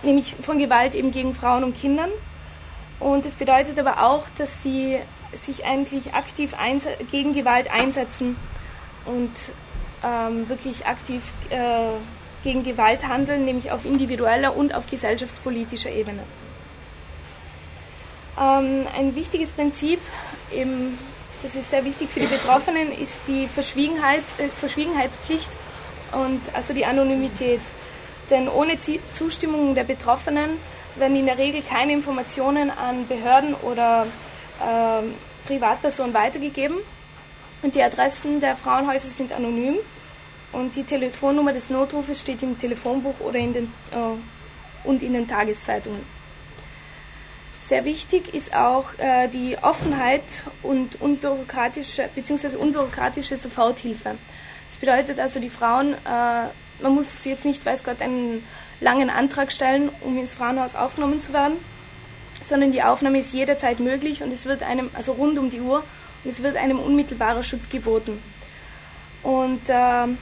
nämlich 0.04 0.36
von 0.42 0.58
Gewalt 0.58 0.96
eben 0.96 1.12
gegen 1.12 1.36
Frauen 1.36 1.64
und 1.64 1.80
Kindern. 1.80 2.10
Und 3.00 3.26
das 3.26 3.36
bedeutet 3.36 3.80
aber 3.80 4.04
auch, 4.04 4.24
dass 4.38 4.64
sie 4.64 5.00
sich 5.34 5.66
eigentlich 5.66 6.14
aktiv 6.14 6.54
gegen 7.12 7.34
Gewalt 7.34 7.72
einsetzen 7.72 8.38
und 9.06 9.32
ähm, 10.04 10.48
wirklich 10.48 10.86
aktiv 10.86 11.22
äh, 11.50 11.90
gegen 12.44 12.64
Gewalt 12.64 13.08
handeln, 13.08 13.44
nämlich 13.46 13.72
auf 13.72 13.86
individueller 13.86 14.56
und 14.56 14.74
auf 14.74 14.88
gesellschaftspolitischer 14.90 15.92
Ebene. 15.92 16.24
Ähm, 18.40 18.86
ein 18.96 19.16
wichtiges 19.16 19.52
Prinzip, 19.52 20.00
eben, 20.54 20.98
das 21.42 21.56
ist 21.56 21.70
sehr 21.70 21.84
wichtig 21.86 22.10
für 22.10 22.20
die 22.20 22.28
Betroffenen, 22.28 22.92
ist 22.92 23.18
die 23.28 23.48
Verschwiegenheit, 23.48 24.24
äh, 24.38 24.48
Verschwiegenheitspflicht 24.48 25.50
und 26.12 26.42
also 26.54 26.74
die 26.74 26.86
Anonymität. 26.86 27.62
Denn 28.30 28.48
ohne 28.48 28.78
Zustimmung 29.14 29.76
der 29.76 29.84
Betroffenen 29.84 30.52
werden 30.96 31.16
in 31.16 31.26
der 31.26 31.38
Regel 31.38 31.62
keine 31.62 31.94
Informationen 31.94 32.70
an 32.70 33.08
Behörden 33.08 33.54
oder 33.56 34.08
äh, 34.60 35.48
Privatpersonen 35.48 36.14
weitergegeben. 36.14 36.78
Und 37.62 37.76
die 37.76 37.84
Adressen 37.84 38.40
der 38.40 38.56
Frauenhäuser 38.56 39.10
sind 39.10 39.34
anonym. 39.34 39.76
Und 40.52 40.76
die 40.76 40.84
Telefonnummer 40.84 41.52
des 41.52 41.70
Notrufes 41.70 42.22
steht 42.22 42.42
im 42.44 42.58
Telefonbuch 42.58 43.20
oder 43.20 43.40
in 43.40 43.54
den, 43.54 43.66
äh, 43.92 44.88
und 44.88 45.04
in 45.04 45.14
den 45.14 45.28
Tageszeitungen. 45.28 46.02
Sehr 47.62 47.84
wichtig 47.84 48.34
ist 48.34 48.56
auch 48.56 48.86
äh, 49.00 49.28
die 49.28 49.58
Offenheit 49.60 50.22
und 50.62 51.02
unbürokratische 51.02 52.08
bzw. 52.14 52.58
unbürokratische 52.58 53.38
Soforthilfe. 53.38 54.16
Das 54.70 54.78
bedeutet 54.78 55.20
also, 55.20 55.40
die 55.40 55.50
Frauen, 55.50 55.94
äh, 55.94 56.84
man 56.84 56.94
muss 56.94 57.26
jetzt 57.26 57.44
nicht, 57.44 57.66
weiß 57.66 57.84
Gott, 57.84 58.02
einen 58.02 58.46
langen 58.82 59.10
Antrag 59.10 59.52
stellen, 59.52 59.90
um 60.02 60.18
ins 60.18 60.34
Frauenhaus 60.34 60.76
aufgenommen 60.76 61.22
zu 61.22 61.34
werden, 61.34 61.58
sondern 62.44 62.72
die 62.72 62.84
Aufnahme 62.84 63.20
ist 63.20 63.34
jederzeit 63.34 63.80
möglich 63.80 64.22
und 64.22 64.32
es 64.32 64.46
wird 64.46 64.64
einem, 64.64 64.90
also 64.94 65.14
rund 65.14 65.38
um 65.40 65.50
die 65.50 65.62
Uhr, 65.62 65.84
und 66.24 66.32
es 66.32 66.42
wird 66.42 66.58
einem 66.58 66.80
unmittelbarer 66.80 67.44
Schutz 67.44 67.70
geboten. 67.70 68.22
Und 69.24 69.70
äh, 69.70 69.74
ein 69.74 70.18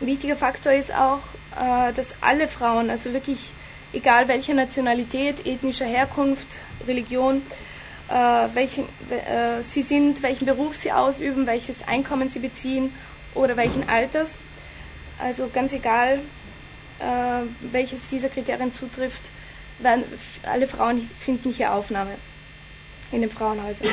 wichtiger 0.00 0.36
Faktor 0.36 0.72
ist 0.72 0.94
auch, 0.94 1.20
äh, 1.58 1.92
dass 1.92 2.14
alle 2.20 2.48
Frauen, 2.48 2.90
also 2.90 3.12
wirklich 3.12 3.50
egal 3.92 4.28
welche 4.28 4.54
Nationalität, 4.54 5.46
ethnischer 5.46 5.86
Herkunft, 5.86 6.46
Religion, 6.86 7.42
äh, 8.08 8.14
welchen 8.54 8.84
äh, 9.10 9.62
sie 9.62 9.82
sind, 9.82 10.22
welchen 10.22 10.46
Beruf 10.46 10.76
sie 10.76 10.92
ausüben, 10.92 11.46
welches 11.46 11.86
Einkommen 11.86 12.30
sie 12.30 12.40
beziehen 12.40 12.92
oder 13.34 13.56
welchen 13.56 13.88
Alters, 13.88 14.38
also 15.18 15.48
ganz 15.52 15.72
egal, 15.72 16.18
welches 17.72 18.06
dieser 18.06 18.28
Kriterien 18.28 18.72
zutrifft, 18.72 19.22
werden 19.80 20.04
alle 20.44 20.68
Frauen 20.68 21.08
finden 21.18 21.52
hier 21.52 21.72
Aufnahme 21.72 22.12
in 23.10 23.22
den 23.22 23.30
Frauenhäusern. 23.30 23.88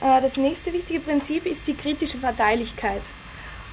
Äh, 0.00 0.20
das 0.20 0.36
nächste 0.36 0.72
wichtige 0.72 1.00
Prinzip 1.00 1.46
ist 1.46 1.66
die 1.66 1.74
kritische 1.74 2.18
Parteilichkeit. 2.18 3.02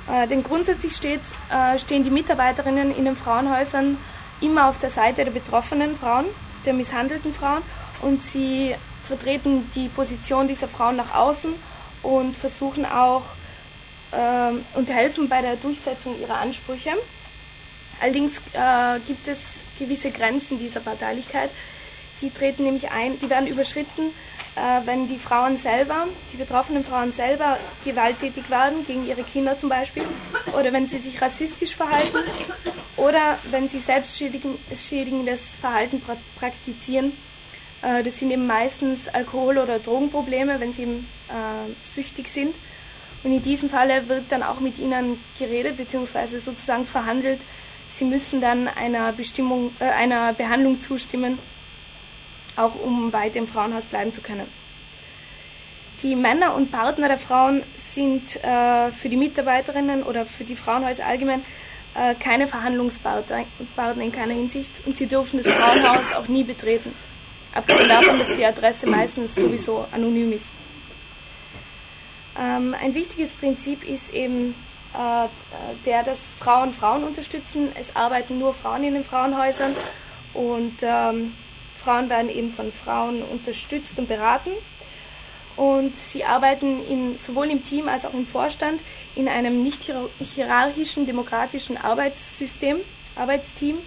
Äh, 0.09 0.27
denn 0.27 0.43
grundsätzlich 0.43 0.95
steht, 0.95 1.21
äh, 1.49 1.77
stehen 1.79 2.03
die 2.03 2.09
Mitarbeiterinnen 2.09 2.95
in 2.95 3.05
den 3.05 3.15
Frauenhäusern 3.15 3.97
immer 4.39 4.69
auf 4.69 4.79
der 4.79 4.91
Seite 4.91 5.23
der 5.23 5.31
betroffenen 5.31 5.95
Frauen, 5.97 6.25
der 6.65 6.73
misshandelten 6.73 7.33
Frauen 7.33 7.61
und 8.01 8.23
sie 8.23 8.75
vertreten 9.03 9.69
die 9.75 9.89
Position 9.89 10.47
dieser 10.47 10.67
Frauen 10.67 10.95
nach 10.95 11.13
außen 11.13 11.53
und 12.01 12.35
versuchen 12.35 12.85
auch 12.85 13.23
ähm, 14.11 14.65
und 14.75 14.89
helfen 14.89 15.29
bei 15.29 15.41
der 15.41 15.55
Durchsetzung 15.57 16.19
ihrer 16.19 16.37
Ansprüche. 16.37 16.91
Allerdings 18.01 18.39
äh, 18.53 18.99
gibt 19.07 19.27
es 19.27 19.59
gewisse 19.77 20.11
Grenzen 20.11 20.59
dieser 20.59 20.79
Parteilichkeit. 20.79 21.51
Die 22.21 22.31
treten 22.31 22.63
nämlich 22.63 22.91
ein, 22.91 23.19
die 23.19 23.29
werden 23.29 23.47
überschritten, 23.47 24.11
äh, 24.55 24.85
wenn 24.85 25.07
die 25.07 25.17
Frauen 25.17 25.55
selber, 25.55 26.07
die 26.33 26.37
betroffenen 26.37 26.83
Frauen 26.83 27.11
selber 27.11 27.57
gewalttätig 27.85 28.49
werden, 28.49 28.85
gegen 28.85 29.07
ihre 29.07 29.23
Kinder 29.23 29.57
zum 29.57 29.69
Beispiel, 29.69 30.03
oder 30.57 30.73
wenn 30.73 30.87
sie 30.87 30.99
sich 30.99 31.21
rassistisch 31.21 31.75
verhalten, 31.75 32.17
oder 32.97 33.39
wenn 33.49 33.69
sie 33.69 33.79
selbstschädigendes 33.79 35.41
Verhalten 35.59 36.01
praktizieren. 36.39 37.13
Äh, 37.81 38.03
das 38.03 38.19
sind 38.19 38.31
eben 38.31 38.45
meistens 38.45 39.07
Alkohol- 39.07 39.57
oder 39.57 39.79
Drogenprobleme, 39.79 40.59
wenn 40.59 40.73
sie 40.73 40.83
eben, 40.83 41.07
äh, 41.29 41.71
süchtig 41.81 42.27
sind. 42.27 42.55
Und 43.23 43.33
in 43.33 43.41
diesem 43.41 43.69
Falle 43.69 44.09
wird 44.09 44.31
dann 44.31 44.43
auch 44.43 44.59
mit 44.59 44.79
ihnen 44.79 45.23
geredet, 45.37 45.77
beziehungsweise 45.77 46.39
sozusagen 46.39 46.85
verhandelt, 46.85 47.41
Sie 47.93 48.05
müssen 48.05 48.41
dann 48.41 48.67
einer, 48.67 49.11
Bestimmung, 49.11 49.71
äh, 49.79 49.85
einer 49.85 50.33
Behandlung 50.33 50.79
zustimmen, 50.79 51.39
auch 52.55 52.75
um 52.75 53.11
weiter 53.13 53.37
im 53.37 53.47
Frauenhaus 53.47 53.85
bleiben 53.85 54.13
zu 54.13 54.21
können. 54.21 54.47
Die 56.01 56.15
Männer 56.15 56.55
und 56.55 56.71
Partner 56.71 57.09
der 57.09 57.19
Frauen 57.19 57.63
sind 57.77 58.43
äh, 58.43 58.91
für 58.91 59.09
die 59.09 59.17
Mitarbeiterinnen 59.17 60.03
oder 60.03 60.25
für 60.25 60.43
die 60.43 60.55
Frauenhäuser 60.55 61.05
allgemein 61.05 61.43
äh, 61.93 62.15
keine 62.15 62.47
Verhandlungspartner 62.47 63.43
in 63.99 64.11
keiner 64.11 64.33
Hinsicht 64.33 64.71
und 64.85 64.97
sie 64.97 65.05
dürfen 65.05 65.43
das 65.43 65.51
Frauenhaus 65.51 66.13
auch 66.13 66.27
nie 66.27 66.43
betreten. 66.43 66.93
Abgesehen 67.53 67.89
davon, 67.89 68.17
dass 68.17 68.35
die 68.35 68.45
Adresse 68.45 68.87
meistens 68.87 69.35
sowieso 69.35 69.85
anonym 69.91 70.31
ist. 70.31 70.45
Ähm, 72.39 72.73
ein 72.81 72.95
wichtiges 72.95 73.33
Prinzip 73.33 73.83
ist 73.83 74.13
eben 74.13 74.55
der 75.85 76.03
das 76.03 76.21
Frauen 76.39 76.73
Frauen 76.73 77.03
unterstützen. 77.03 77.69
Es 77.79 77.95
arbeiten 77.95 78.39
nur 78.39 78.53
Frauen 78.53 78.83
in 78.83 78.93
den 78.93 79.03
Frauenhäusern 79.03 79.75
und 80.33 80.77
ähm, 80.81 81.33
Frauen 81.83 82.09
werden 82.09 82.29
eben 82.29 82.51
von 82.51 82.71
Frauen 82.71 83.23
unterstützt 83.23 83.97
und 83.97 84.07
beraten. 84.07 84.51
Und 85.57 85.95
sie 85.95 86.23
arbeiten 86.23 86.85
in, 86.87 87.19
sowohl 87.19 87.49
im 87.49 87.63
Team 87.63 87.89
als 87.89 88.05
auch 88.05 88.13
im 88.13 88.25
Vorstand 88.25 88.81
in 89.15 89.27
einem 89.27 89.63
nicht 89.63 89.91
hierarchischen, 90.33 91.05
demokratischen 91.05 91.77
Arbeitssystem, 91.77 92.77
Arbeitsteam. 93.15 93.77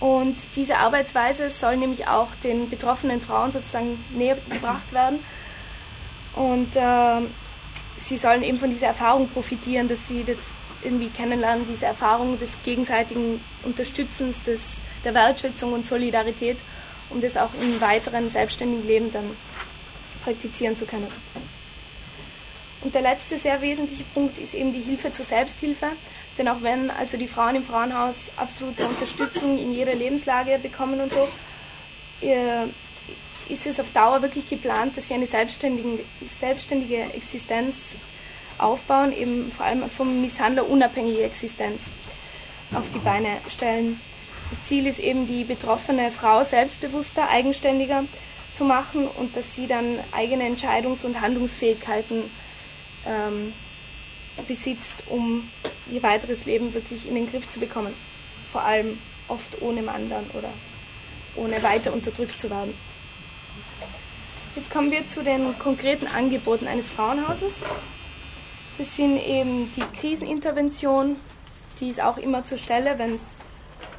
Und 0.00 0.36
diese 0.56 0.78
Arbeitsweise 0.78 1.48
soll 1.48 1.76
nämlich 1.76 2.08
auch 2.08 2.28
den 2.42 2.68
betroffenen 2.68 3.20
Frauen 3.20 3.52
sozusagen 3.52 4.04
näher 4.10 4.36
gebracht 4.50 4.92
werden. 4.92 5.20
Und 6.34 6.76
äh, 6.76 7.20
sie 8.02 8.16
sollen 8.16 8.42
eben 8.42 8.58
von 8.58 8.70
dieser 8.70 8.88
Erfahrung 8.88 9.28
profitieren, 9.28 9.88
dass 9.88 10.08
sie 10.08 10.24
das 10.24 10.36
irgendwie 10.82 11.08
kennenlernen, 11.08 11.66
diese 11.68 11.86
Erfahrung 11.86 12.38
des 12.38 12.50
gegenseitigen 12.64 13.40
Unterstützens, 13.62 14.42
des, 14.42 14.80
der 15.04 15.14
Wertschätzung 15.14 15.72
und 15.72 15.86
Solidarität, 15.86 16.58
um 17.10 17.20
das 17.20 17.36
auch 17.36 17.50
im 17.60 17.80
weiteren 17.80 18.28
selbstständigen 18.28 18.86
Leben 18.86 19.12
dann 19.12 19.36
praktizieren 20.24 20.76
zu 20.76 20.86
können. 20.86 21.08
Und 22.82 22.94
der 22.94 23.02
letzte 23.02 23.38
sehr 23.38 23.60
wesentliche 23.60 24.02
Punkt 24.12 24.38
ist 24.38 24.54
eben 24.54 24.72
die 24.72 24.80
Hilfe 24.80 25.12
zur 25.12 25.24
Selbsthilfe. 25.24 25.86
Denn 26.36 26.48
auch 26.48 26.62
wenn 26.62 26.90
also 26.90 27.16
die 27.16 27.28
Frauen 27.28 27.56
im 27.56 27.64
Frauenhaus 27.64 28.30
absolute 28.36 28.86
Unterstützung 28.86 29.58
in 29.58 29.72
jeder 29.72 29.94
Lebenslage 29.94 30.58
bekommen 30.58 31.00
und 31.00 31.12
so, 31.12 31.28
ist 33.52 33.66
es 33.66 33.78
auf 33.78 33.90
Dauer 33.92 34.22
wirklich 34.22 34.48
geplant, 34.48 34.96
dass 34.96 35.08
sie 35.08 35.14
eine 35.14 35.26
selbstständige, 35.26 37.02
Existenz 37.14 37.76
aufbauen, 38.58 39.12
eben 39.12 39.52
vor 39.52 39.66
allem 39.66 39.88
vom 39.90 40.20
Misshandler 40.20 40.68
unabhängige 40.68 41.22
Existenz 41.22 41.82
auf 42.74 42.88
die 42.90 42.98
Beine 42.98 43.28
stellen. 43.48 44.00
Das 44.50 44.64
Ziel 44.64 44.86
ist 44.86 44.98
eben, 44.98 45.26
die 45.26 45.44
betroffene 45.44 46.12
Frau 46.12 46.44
selbstbewusster, 46.44 47.28
eigenständiger 47.28 48.04
zu 48.52 48.64
machen 48.64 49.06
und 49.06 49.36
dass 49.36 49.54
sie 49.54 49.66
dann 49.66 49.98
eigene 50.12 50.44
Entscheidungs- 50.44 51.04
und 51.04 51.20
Handlungsfähigkeiten 51.20 52.24
ähm, 53.06 53.52
besitzt, 54.46 55.04
um 55.08 55.48
ihr 55.90 56.02
weiteres 56.02 56.44
Leben 56.44 56.72
wirklich 56.74 57.08
in 57.08 57.14
den 57.14 57.30
Griff 57.30 57.48
zu 57.48 57.60
bekommen. 57.60 57.94
Vor 58.50 58.62
allem 58.62 58.98
oft 59.28 59.60
ohne 59.62 59.82
Mann 59.82 60.08
dann 60.10 60.24
oder 60.34 60.50
ohne 61.36 61.62
weiter 61.62 61.92
unterdrückt 61.92 62.38
zu 62.38 62.50
werden. 62.50 62.74
Jetzt 64.54 64.70
kommen 64.70 64.90
wir 64.90 65.06
zu 65.06 65.22
den 65.22 65.58
konkreten 65.58 66.06
Angeboten 66.06 66.66
eines 66.66 66.90
Frauenhauses. 66.90 67.60
Das 68.76 68.96
sind 68.96 69.16
eben 69.16 69.72
die 69.72 69.98
Krisenintervention, 69.98 71.16
die 71.80 71.88
ist 71.88 72.02
auch 72.02 72.18
immer 72.18 72.44
zur 72.44 72.58
Stelle, 72.58 72.98
wenn 72.98 73.14
es 73.14 73.36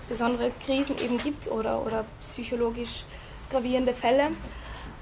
besondere 0.08 0.52
Krisen 0.64 0.96
eben 1.04 1.18
gibt 1.18 1.50
oder, 1.50 1.84
oder 1.84 2.06
psychologisch 2.22 3.04
gravierende 3.50 3.96
Fälle. 3.96 4.26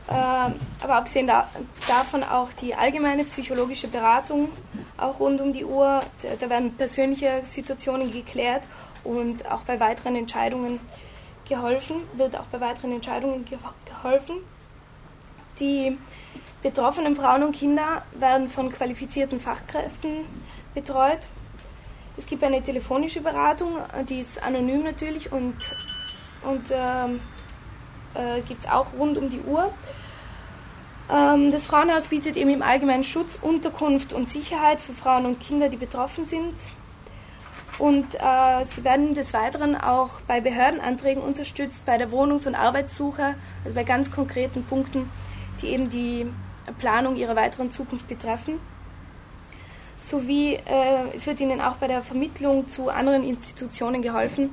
Äh, 0.08 0.14
aber 0.14 0.96
abgesehen 0.96 1.28
da, 1.28 1.50
davon 1.86 2.24
auch 2.24 2.54
die 2.54 2.74
allgemeine 2.74 3.26
psychologische 3.26 3.90
Beratung, 3.90 4.54
auch 4.98 5.20
rund 5.20 5.42
um 5.42 5.52
die 5.52 5.66
Uhr. 5.66 6.00
Da 6.40 6.50
werden 6.50 6.76
persönliche 6.76 7.42
Situationen 7.44 8.14
geklärt 8.14 8.64
und 9.04 9.46
auch 9.52 9.62
bei 9.64 9.82
weiteren 9.82 10.16
Entscheidungen 10.16 10.80
geholfen, 11.50 11.98
wird 12.14 12.38
auch 12.38 12.46
bei 12.46 12.62
weiteren 12.62 12.94
Entscheidungen 12.94 13.46
geholfen. 13.46 14.38
Die 15.62 15.96
betroffenen 16.64 17.16
Frauen 17.16 17.44
und 17.44 17.56
Kinder 17.56 18.02
werden 18.20 18.50
von 18.50 18.72
qualifizierten 18.72 19.40
Fachkräften 19.40 20.26
betreut. 20.74 21.20
Es 22.18 22.26
gibt 22.26 22.44
eine 22.44 22.62
telefonische 22.64 23.22
Beratung, 23.22 23.78
die 24.10 24.20
ist 24.20 24.42
anonym 24.42 24.84
natürlich 24.84 25.32
und, 25.32 25.56
und 26.42 26.64
ähm, 26.72 27.20
äh, 28.16 28.42
gibt 28.42 28.64
es 28.64 28.70
auch 28.70 28.88
rund 28.98 29.20
um 29.20 29.30
die 29.30 29.40
Uhr. 29.42 29.72
Ähm, 31.12 31.52
das 31.52 31.66
Frauenhaus 31.66 32.08
bietet 32.08 32.38
eben 32.38 32.50
im 32.50 32.64
Allgemeinen 32.64 33.04
Schutz, 33.04 33.38
Unterkunft 33.40 34.14
und 34.14 34.30
Sicherheit 34.30 34.82
für 34.82 34.94
Frauen 34.94 35.28
und 35.28 35.40
Kinder, 35.40 35.70
die 35.70 35.78
betroffen 35.78 36.26
sind. 36.26 36.56
Und 37.78 38.16
äh, 38.16 38.64
sie 38.64 38.84
werden 38.84 39.14
des 39.14 39.34
Weiteren 39.34 39.76
auch 39.76 40.22
bei 40.28 40.42
Behördenanträgen 40.42 41.24
unterstützt, 41.24 41.86
bei 41.86 41.98
der 41.98 42.12
Wohnungs- 42.12 42.46
und 42.46 42.56
Arbeitssuche, 42.56 43.36
also 43.64 43.76
bei 43.76 43.84
ganz 43.84 44.12
konkreten 44.12 44.64
Punkten, 44.66 45.10
die 45.62 45.68
eben 45.68 45.90
die 45.90 46.28
Planung 46.80 47.16
ihrer 47.16 47.36
weiteren 47.36 47.72
Zukunft 47.72 48.08
betreffen. 48.08 48.60
Sowie 49.98 50.56
äh, 50.56 51.14
es 51.14 51.28
wird 51.28 51.40
ihnen 51.40 51.62
auch 51.62 51.76
bei 51.76 51.88
der 51.88 52.02
Vermittlung 52.02 52.68
zu 52.68 52.90
anderen 52.90 53.24
Institutionen 53.24 54.02
geholfen 54.02 54.50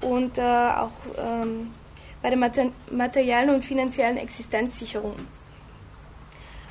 und 0.00 0.38
äh, 0.38 0.42
auch 0.42 0.90
ähm, 1.16 1.72
bei 2.20 2.30
der 2.30 2.70
materiellen 2.90 3.50
und 3.50 3.64
finanziellen 3.64 4.16
Existenzsicherung. 4.16 5.14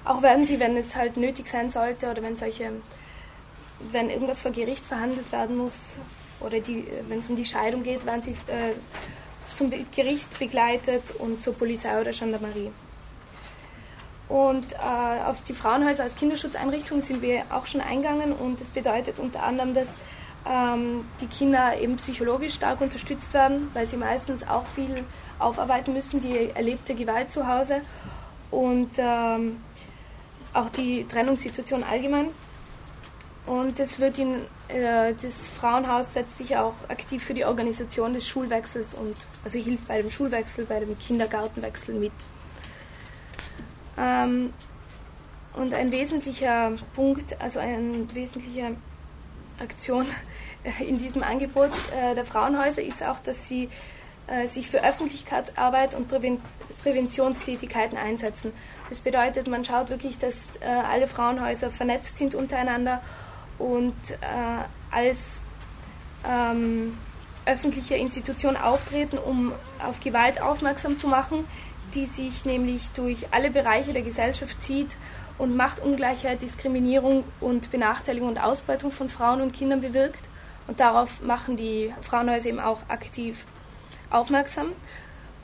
Auch 0.04 0.22
werden 0.22 0.46
sie, 0.46 0.60
wenn 0.60 0.76
es 0.78 0.96
halt 0.96 1.18
nötig 1.18 1.48
sein 1.48 1.70
sollte 1.70 2.10
oder 2.10 2.22
wenn 2.22 2.36
solche, 2.36 2.72
wenn 3.92 4.10
irgendwas 4.10 4.42
vor 4.42 4.52
Gericht 4.52 4.86
verhandelt 4.86 5.32
werden 5.32 5.58
muss 5.58 5.96
oder 6.40 6.58
wenn 7.08 7.20
es 7.20 7.28
um 7.28 7.36
die 7.36 7.46
Scheidung 7.46 7.84
geht, 7.84 8.06
werden 8.06 8.22
sie 8.22 8.32
äh, 8.32 8.74
zum 9.54 9.72
Gericht 9.96 10.38
begleitet 10.38 11.04
und 11.18 11.42
zur 11.42 11.54
Polizei 11.54 12.00
oder 12.00 12.12
Gendarmerie. 12.12 12.72
Und 14.30 14.74
äh, 14.74 15.24
auf 15.26 15.42
die 15.44 15.54
Frauenhäuser 15.54 16.04
als 16.04 16.16
Kinderschutzeinrichtung 16.16 17.02
sind 17.02 17.22
wir 17.22 17.44
auch 17.50 17.66
schon 17.66 17.80
eingegangen 17.80 18.34
und 18.34 18.60
das 18.60 18.68
bedeutet 18.68 19.20
unter 19.20 19.44
anderem, 19.44 19.74
dass 19.74 19.94
ähm, 20.46 21.06
die 21.22 21.28
Kinder 21.28 21.80
eben 21.80 21.96
psychologisch 21.96 22.56
stark 22.56 22.82
unterstützt 22.82 23.34
werden, 23.34 23.70
weil 23.74 23.88
sie 23.88 23.98
meistens 23.98 24.46
auch 24.48 24.66
viel 24.66 25.04
aufarbeiten 25.40 25.94
müssen, 25.94 26.20
die 26.20 26.50
erlebte 26.54 26.94
Gewalt 26.94 27.32
zu 27.32 27.48
Hause 27.48 27.82
und 28.52 28.92
ähm, 28.98 29.62
auch 30.54 30.70
die 30.70 31.06
Trennungssituation 31.06 31.84
allgemein. 31.84 32.30
Und 33.46 33.80
das 33.80 34.00
wird 34.00 34.20
in, 34.20 34.42
äh, 34.68 35.14
das 35.14 35.50
Frauenhaus 35.50 36.14
setzt 36.14 36.38
sich 36.38 36.58
auch 36.58 36.74
aktiv 36.90 37.24
für 37.24 37.34
die 37.34 37.46
Organisation 37.46 38.14
des 38.14 38.28
Schulwechsels 38.28 38.94
und 38.94 39.16
also 39.46 39.58
hilft 39.58 39.88
bei 39.88 40.02
dem 40.02 40.12
Schulwechsel, 40.12 40.66
bei 40.66 40.82
dem 40.82 40.98
Kindergartenwechsel 41.00 41.96
mit. 41.96 42.12
Ähm, 43.98 44.54
und 45.54 45.74
ein 45.74 45.92
wesentlicher 45.92 46.74
Punkt, 46.94 47.40
also 47.42 47.60
eine 47.60 48.08
wesentliche 48.14 48.76
Aktion 49.60 50.06
in 50.80 50.98
diesem 50.98 51.24
Angebot 51.24 51.72
äh, 52.00 52.14
der 52.14 52.26
Frauenhäuser 52.26 52.82
ist 52.82 53.04
auch, 53.04 53.20
dass 53.20 53.48
sie 53.48 53.70
äh, 54.28 54.48
sich 54.48 54.70
für 54.70 54.84
Öffentlichkeitsarbeit 54.84 55.96
und 55.96 56.10
Präven 56.10 56.42
Präventionstätigkeiten 56.84 57.98
einsetzen. 57.98 58.54
Das 58.90 59.02
bedeutet, 59.02 59.48
man 59.48 59.66
schaut 59.66 59.90
wirklich, 59.90 60.20
dass 60.20 60.58
äh, 60.62 60.66
alle 60.66 61.08
Frauenhäuser 61.08 61.72
vernetzt 61.72 62.18
sind 62.18 62.36
untereinander 62.36 63.02
und 63.58 63.96
äh, 64.12 64.94
als 64.96 65.40
ähm, 66.26 66.98
öffentliche 67.46 67.96
Institution 67.96 68.56
auftreten, 68.58 69.18
um 69.18 69.54
auf 69.86 70.00
Gewalt 70.02 70.42
aufmerksam 70.42 70.98
zu 70.98 71.08
machen, 71.08 71.46
die 71.94 72.06
sich 72.06 72.46
nämlich 72.46 72.90
durch 72.92 73.28
alle 73.32 73.52
Bereiche 73.52 73.94
der 73.94 74.02
Gesellschaft 74.02 74.62
zieht 74.62 74.96
und 75.38 75.56
Machtungleichheit, 75.56 76.42
Diskriminierung 76.42 77.24
und 77.40 77.72
Benachteiligung 77.72 78.30
und 78.30 78.40
Ausbeutung 78.40 78.92
von 78.92 79.10
Frauen 79.10 79.42
und 79.42 79.54
Kindern 79.54 79.82
bewirkt. 79.82 80.24
Und 80.68 80.80
darauf 80.80 81.22
machen 81.22 81.56
die 81.56 81.94
Frauenhäuser 82.02 82.50
eben 82.50 82.60
auch 82.60 82.90
aktiv 82.90 83.46
aufmerksam. 84.10 84.68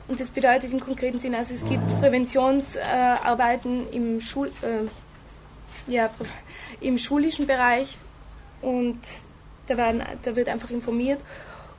Und 0.06 0.20
das 0.20 0.30
bedeutet 0.30 0.72
im 0.72 0.80
konkreten 0.80 1.18
Sinne, 1.18 1.38
also 1.38 1.54
es 1.54 1.64
gibt 1.66 1.86
Präventionsarbeiten 2.00 3.88
äh, 3.90 3.96
im, 3.96 4.20
Schul, 4.20 4.48
äh, 4.60 5.90
ja, 5.90 6.10
im 6.80 6.98
schulischen 6.98 7.46
Bereich 7.46 7.96
und 8.60 8.98
da, 9.66 9.78
werden, 9.78 10.02
da 10.22 10.36
wird 10.36 10.48
einfach 10.50 10.68
informiert 10.68 11.20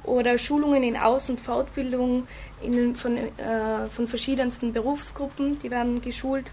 oder 0.06 0.38
Schulungen 0.38 0.84
in 0.84 0.98
Aus- 0.98 1.30
und 1.30 1.40
Fortbildung 1.40 2.28
in, 2.62 2.96
von, 2.96 3.18
äh, 3.18 3.88
von 3.92 4.08
verschiedensten 4.08 4.74
Berufsgruppen, 4.74 5.60
die 5.60 5.72
werden 5.72 6.02
geschult, 6.02 6.52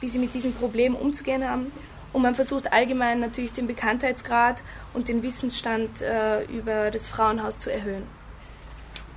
wie 0.00 0.08
sie 0.08 0.18
mit 0.18 0.34
diesem 0.34 0.52
Problem 0.54 0.94
umzugehen 0.94 1.48
haben. 1.48 1.72
Und 2.12 2.22
man 2.22 2.34
versucht 2.34 2.72
allgemein 2.72 3.20
natürlich 3.20 3.52
den 3.52 3.66
Bekanntheitsgrad 3.66 4.62
und 4.94 5.08
den 5.08 5.22
Wissensstand 5.22 6.02
äh, 6.02 6.42
über 6.44 6.90
das 6.90 7.06
Frauenhaus 7.06 7.58
zu 7.58 7.72
erhöhen. 7.72 8.02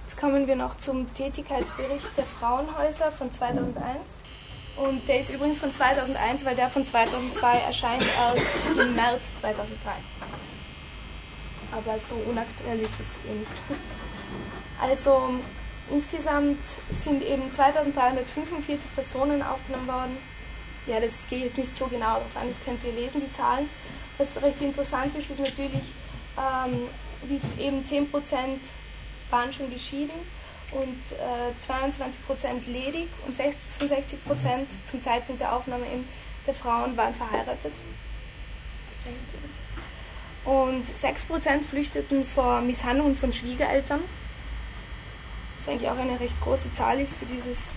Jetzt 0.06 0.20
kommen 0.20 0.48
wir 0.48 0.56
noch 0.56 0.78
zum 0.78 1.12
Tätigkeitsbericht 1.16 2.18
der 2.18 2.26
Frauenhäuser 2.26 3.12
von 3.12 3.32
2001. 3.32 3.98
Und 4.76 5.08
der 5.08 5.20
ist 5.20 5.32
übrigens 5.32 5.60
von 5.60 5.72
2001, 5.72 6.46
weil 6.46 6.56
der 6.56 6.70
von 6.70 6.86
2002 6.86 7.58
erscheint 7.60 8.04
erst 8.04 8.46
im 8.80 8.96
März 8.96 9.34
2003 9.42 9.92
aber 11.76 12.00
so 12.00 12.16
unaktuell 12.30 12.80
ist 12.80 12.92
es 13.00 13.30
eh 13.30 13.34
nicht. 13.34 13.52
Also 14.82 15.30
insgesamt 15.90 16.60
sind 17.04 17.24
eben 17.24 17.50
2345 17.52 18.80
Personen 18.96 19.42
aufgenommen 19.42 19.88
worden. 19.88 20.18
Ja, 20.88 21.00
das 21.00 21.14
geht 21.30 21.44
jetzt 21.44 21.58
nicht 21.58 21.78
so 21.78 21.86
genau 21.86 22.16
darauf 22.16 22.36
an, 22.36 22.50
das 22.50 22.58
können 22.66 22.80
Sie 22.80 22.90
lesen, 22.90 23.22
die 23.22 23.32
Zahlen. 23.34 23.70
Was 24.18 24.42
recht 24.42 24.62
interessant 24.62 25.16
ist, 25.16 25.30
ist 25.30 25.40
natürlich, 25.40 25.84
ähm, 26.38 26.90
wie 27.24 27.64
eben 27.64 27.86
10% 27.86 28.08
waren 29.30 29.54
schon 29.54 29.72
geschieden 29.72 30.20
und 30.72 31.02
äh, 31.12 31.54
22% 31.72 32.68
ledig 32.68 33.08
und 33.26 33.38
66% 33.38 33.48
zum 34.90 35.04
Zeitpunkt 35.04 35.40
der 35.40 35.54
Aufnahme 35.56 35.86
der 36.46 36.54
Frauen 36.54 36.98
waren 36.98 37.14
verheiratet. 37.14 37.72
Und 40.46 40.86
6% 40.86 41.64
flüchteten 41.64 42.26
vor 42.26 42.62
Misshandlungen 42.62 43.16
von 43.16 43.32
Schwiegereltern. 43.32 44.02
Was 45.60 45.70
eigentlich 45.70 45.90
auch 45.90 45.98
eine 45.98 46.20
recht 46.20 46.40
große 46.42 46.74
Zahl 46.74 47.00
ist 47.00 47.16
für 47.16 47.26
dieses 47.26 47.70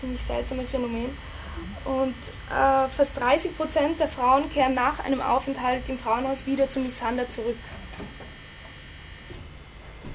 ziemlich 0.00 0.22
seltsame 0.22 0.62
Phänomen. 0.64 1.10
Und 1.84 2.14
äh, 2.50 2.88
fast 2.88 3.18
30% 3.18 3.98
der 3.98 4.08
Frauen 4.08 4.50
kehren 4.50 4.74
nach 4.74 4.98
einem 5.04 5.20
Aufenthalt 5.20 5.88
im 5.88 5.98
Frauenhaus 5.98 6.46
wieder 6.46 6.70
zum 6.70 6.84
Misshandler 6.84 7.28
zurück. 7.28 7.56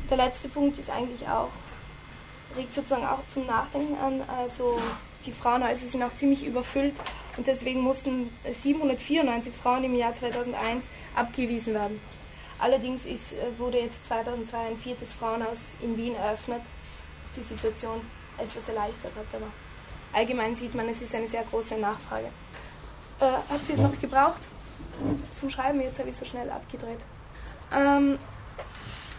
Der 0.09 0.17
letzte 0.17 0.49
Punkt 0.49 0.77
ist 0.77 0.89
eigentlich 0.89 1.27
auch, 1.27 1.49
regt 2.55 2.73
sozusagen 2.73 3.05
auch 3.05 3.25
zum 3.27 3.45
Nachdenken 3.45 3.95
an. 3.97 4.21
Also 4.39 4.79
die 5.25 5.31
Frauenhäuser 5.31 5.87
sind 5.87 6.03
auch 6.03 6.13
ziemlich 6.15 6.45
überfüllt 6.45 6.95
und 7.37 7.47
deswegen 7.47 7.81
mussten 7.81 8.29
794 8.49 9.53
Frauen 9.53 9.83
im 9.83 9.95
Jahr 9.95 10.13
2001 10.13 10.85
abgewiesen 11.15 11.73
werden. 11.73 11.99
Allerdings 12.59 13.05
ist, 13.05 13.33
äh, 13.33 13.57
wurde 13.57 13.79
jetzt 13.79 14.05
2002 14.05 14.57
ein 14.57 14.77
viertes 14.77 15.11
Frauenhaus 15.13 15.61
in 15.81 15.97
Wien 15.97 16.15
eröffnet, 16.15 16.61
was 17.23 17.31
die 17.33 17.43
Situation 17.43 18.01
etwas 18.37 18.69
erleichtert 18.69 19.11
hat. 19.15 19.25
Aber 19.33 19.47
allgemein 20.13 20.55
sieht 20.55 20.73
man, 20.73 20.87
es 20.87 21.01
ist 21.01 21.13
eine 21.13 21.27
sehr 21.27 21.43
große 21.43 21.77
Nachfrage. 21.77 22.27
Äh, 23.19 23.25
hat 23.25 23.65
sie 23.65 23.73
es 23.73 23.79
noch 23.79 23.99
gebraucht 23.99 24.41
zum 25.33 25.49
Schreiben? 25.49 25.81
Jetzt 25.81 25.99
habe 25.99 26.09
ich 26.09 26.17
so 26.17 26.25
schnell 26.25 26.49
abgedreht. 26.49 26.99
Ähm, 27.73 28.17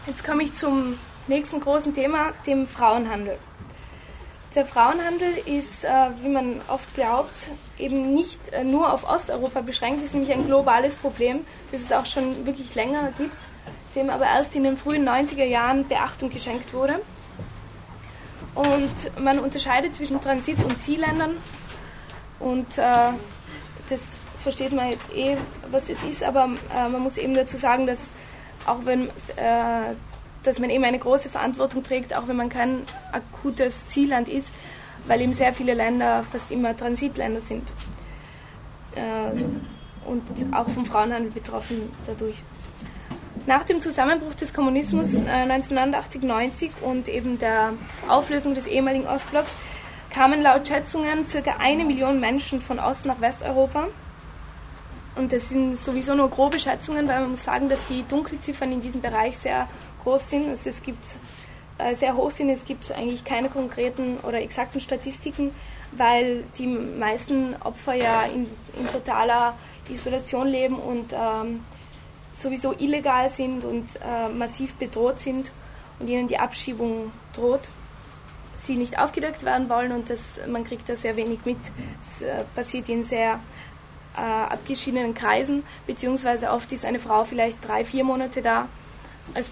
jetzt 0.07 0.23
komme 0.23 0.43
ich 0.43 0.53
zum 0.55 0.97
nächsten 1.27 1.59
großen 1.59 1.93
Thema, 1.93 2.33
dem 2.45 2.67
Frauenhandel. 2.67 3.37
Der 4.55 4.65
Frauenhandel 4.65 5.37
ist, 5.45 5.83
äh, 5.83 5.89
wie 6.21 6.29
man 6.29 6.61
oft 6.69 6.93
glaubt, 6.95 7.35
eben 7.77 8.13
nicht 8.13 8.39
äh, 8.53 8.63
nur 8.63 8.93
auf 8.93 9.07
Osteuropa 9.07 9.61
beschränkt, 9.61 10.03
ist 10.03 10.13
nämlich 10.13 10.31
ein 10.31 10.45
globales 10.47 10.95
Problem, 10.95 11.45
das 11.71 11.81
es 11.81 11.91
auch 11.91 12.05
schon 12.05 12.45
wirklich 12.45 12.73
länger 12.73 13.11
gibt, 13.17 13.35
dem 13.95 14.09
aber 14.09 14.25
erst 14.25 14.55
in 14.55 14.63
den 14.63 14.77
frühen 14.77 15.07
90er 15.07 15.43
Jahren 15.43 15.87
Beachtung 15.87 16.29
geschenkt 16.29 16.73
wurde. 16.73 17.01
Und 18.55 19.21
man 19.21 19.39
unterscheidet 19.39 19.95
zwischen 19.95 20.19
Transit- 20.21 20.63
und 20.63 20.79
Zielländern. 20.79 21.37
Und 22.39 22.77
äh, 22.77 23.11
das 23.89 24.01
versteht 24.41 24.71
man 24.71 24.89
jetzt 24.89 25.13
eh, 25.13 25.37
was 25.69 25.85
das 25.85 26.01
ist, 26.03 26.23
aber 26.23 26.47
man 26.73 27.01
muss 27.01 27.17
eben 27.17 27.33
dazu 27.33 27.57
sagen, 27.57 27.85
dass 27.85 28.07
auch 28.65 28.85
wenn 28.85 29.07
äh, 29.35 29.95
dass 30.47 30.59
man 30.59 30.69
eben 30.69 30.83
eine 30.83 30.99
große 30.99 31.29
Verantwortung 31.29 31.83
trägt, 31.83 32.15
auch 32.15 32.27
wenn 32.27 32.37
man 32.37 32.49
kein 32.49 32.83
akutes 33.11 33.87
Zielland 33.87 34.29
ist, 34.29 34.53
weil 35.05 35.21
eben 35.21 35.33
sehr 35.33 35.53
viele 35.53 35.73
Länder 35.73 36.25
fast 36.31 36.51
immer 36.51 36.75
Transitländer 36.75 37.41
sind 37.41 37.67
äh, 38.95 40.09
und 40.09 40.23
auch 40.53 40.69
vom 40.69 40.85
Frauenhandel 40.85 41.31
betroffen 41.31 41.91
dadurch. 42.05 42.41
Nach 43.45 43.63
dem 43.63 43.79
Zusammenbruch 43.79 44.33
des 44.35 44.53
Kommunismus 44.53 45.21
äh, 45.21 45.45
1989-90 45.45 46.71
und 46.81 47.07
eben 47.07 47.39
der 47.39 47.73
Auflösung 48.07 48.55
des 48.55 48.67
ehemaligen 48.67 49.07
Ostblocks 49.07 49.51
kamen 50.09 50.41
laut 50.41 50.67
Schätzungen 50.67 51.27
circa 51.27 51.57
eine 51.59 51.85
Million 51.85 52.19
Menschen 52.19 52.61
von 52.61 52.79
Ost 52.79 53.05
nach 53.05 53.21
Westeuropa. 53.21 53.87
Und 55.15 55.33
das 55.33 55.49
sind 55.49 55.77
sowieso 55.77 56.13
nur 56.13 56.29
grobe 56.29 56.59
Schätzungen, 56.59 57.07
weil 57.07 57.21
man 57.21 57.31
muss 57.31 57.43
sagen, 57.43 57.69
dass 57.69 57.85
die 57.87 58.03
Dunkelziffern 58.07 58.71
in 58.71 58.81
diesem 58.81 59.01
Bereich 59.01 59.37
sehr 59.37 59.67
sind. 60.15 60.49
Also 60.49 60.69
es 60.69 60.81
gibt 60.81 61.05
äh, 61.77 61.93
sehr 61.93 62.15
hoch 62.15 62.31
sind. 62.31 62.49
Es 62.49 62.65
gibt 62.65 62.91
eigentlich 62.91 63.23
keine 63.23 63.49
konkreten 63.49 64.17
oder 64.23 64.41
exakten 64.41 64.79
Statistiken, 64.79 65.51
weil 65.91 66.43
die 66.57 66.67
meisten 66.67 67.55
Opfer 67.63 67.93
ja 67.93 68.23
in, 68.23 68.47
in 68.79 68.87
totaler 68.91 69.53
Isolation 69.89 70.47
leben 70.47 70.75
und 70.75 71.13
ähm, 71.13 71.63
sowieso 72.35 72.73
illegal 72.73 73.29
sind 73.29 73.65
und 73.65 73.87
äh, 73.95 74.29
massiv 74.29 74.73
bedroht 74.75 75.19
sind 75.19 75.51
und 75.99 76.07
ihnen 76.07 76.27
die 76.27 76.37
Abschiebung 76.37 77.11
droht, 77.33 77.61
sie 78.55 78.75
nicht 78.75 78.99
aufgedeckt 78.99 79.43
werden 79.43 79.69
wollen 79.69 79.91
und 79.91 80.09
das, 80.09 80.39
man 80.47 80.63
kriegt 80.63 80.89
da 80.89 80.95
sehr 80.95 81.15
wenig 81.15 81.39
mit. 81.45 81.57
Es 82.03 82.21
äh, 82.21 82.43
passiert 82.55 82.89
in 82.89 83.03
sehr 83.03 83.39
äh, 84.15 84.19
abgeschiedenen 84.19 85.13
Kreisen, 85.13 85.63
beziehungsweise 85.85 86.51
oft 86.51 86.71
ist 86.71 86.85
eine 86.85 86.99
Frau 86.99 87.23
vielleicht 87.23 87.65
drei, 87.67 87.85
vier 87.85 88.03
Monate 88.03 88.41
da 88.41 88.67
als 89.33 89.49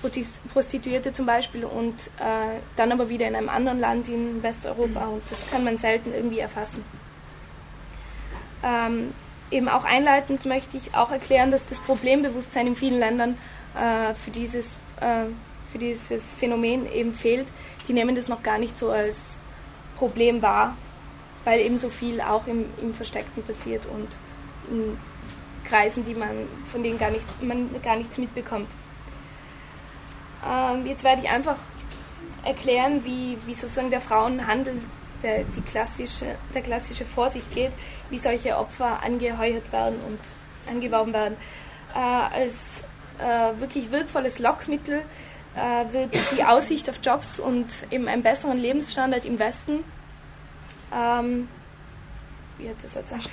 Prostituierte 0.53 1.11
zum 1.11 1.25
Beispiel 1.25 1.65
und 1.65 1.93
äh, 2.19 2.59
dann 2.75 2.91
aber 2.91 3.09
wieder 3.09 3.27
in 3.27 3.35
einem 3.35 3.49
anderen 3.49 3.79
Land 3.79 4.09
in 4.09 4.41
Westeuropa 4.41 5.05
und 5.07 5.21
das 5.29 5.49
kann 5.49 5.63
man 5.63 5.77
selten 5.77 6.13
irgendwie 6.13 6.39
erfassen. 6.39 6.83
Ähm, 8.63 9.13
eben 9.51 9.69
auch 9.69 9.83
einleitend 9.83 10.45
möchte 10.45 10.77
ich 10.77 10.95
auch 10.95 11.11
erklären, 11.11 11.51
dass 11.51 11.65
das 11.65 11.79
Problembewusstsein 11.79 12.67
in 12.67 12.75
vielen 12.75 12.99
Ländern 12.99 13.37
äh, 13.75 14.13
für, 14.13 14.31
dieses, 14.31 14.75
äh, 14.99 15.25
für 15.71 15.77
dieses 15.77 16.23
Phänomen 16.33 16.91
eben 16.91 17.13
fehlt. 17.13 17.47
Die 17.87 17.93
nehmen 17.93 18.15
das 18.15 18.27
noch 18.27 18.41
gar 18.41 18.57
nicht 18.57 18.77
so 18.77 18.89
als 18.89 19.37
Problem 19.97 20.41
wahr, 20.41 20.75
weil 21.43 21.61
eben 21.61 21.77
so 21.77 21.89
viel 21.89 22.21
auch 22.21 22.47
im, 22.47 22.65
im 22.81 22.93
Versteckten 22.93 23.43
passiert 23.43 23.85
und 23.85 24.07
in 24.71 24.97
Kreisen, 25.63 26.03
die 26.05 26.13
man, 26.13 26.47
von 26.71 26.83
denen 26.83 26.97
gar 26.97 27.11
nicht, 27.11 27.25
man 27.41 27.69
gar 27.83 27.95
nichts 27.95 28.17
mitbekommt. 28.17 28.67
Ähm, 30.47 30.85
jetzt 30.85 31.03
werde 31.03 31.21
ich 31.23 31.29
einfach 31.29 31.57
erklären, 32.43 33.03
wie, 33.03 33.37
wie 33.45 33.53
sozusagen 33.53 33.89
der 33.89 34.01
Frauenhandel, 34.01 34.81
der, 35.23 35.43
die 35.43 35.61
klassische, 35.61 36.25
der 36.53 36.61
klassische 36.61 37.05
vor 37.05 37.31
sich 37.31 37.43
geht, 37.53 37.71
wie 38.09 38.19
solche 38.19 38.57
Opfer 38.57 39.01
angeheuert 39.03 39.71
werden 39.71 39.99
und 40.07 40.19
angeworben 40.69 41.13
werden. 41.13 41.35
Äh, 41.95 41.99
als 41.99 42.83
äh, 43.19 43.59
wirklich 43.59 43.91
wirkvolles 43.91 44.39
Lockmittel 44.39 45.01
äh, 45.55 45.93
wird 45.93 46.15
die 46.37 46.43
Aussicht 46.43 46.89
auf 46.89 46.99
Jobs 47.01 47.39
und 47.39 47.67
eben 47.89 48.07
einen 48.07 48.23
besseren 48.23 48.59
Lebensstandard 48.59 49.25
im 49.25 49.39
Westen, 49.39 49.83
ähm, 50.93 51.47
wie 52.57 52.69
hat 52.69 52.75
das 52.83 52.93
jetzt 52.93 53.13
auch, 53.13 53.29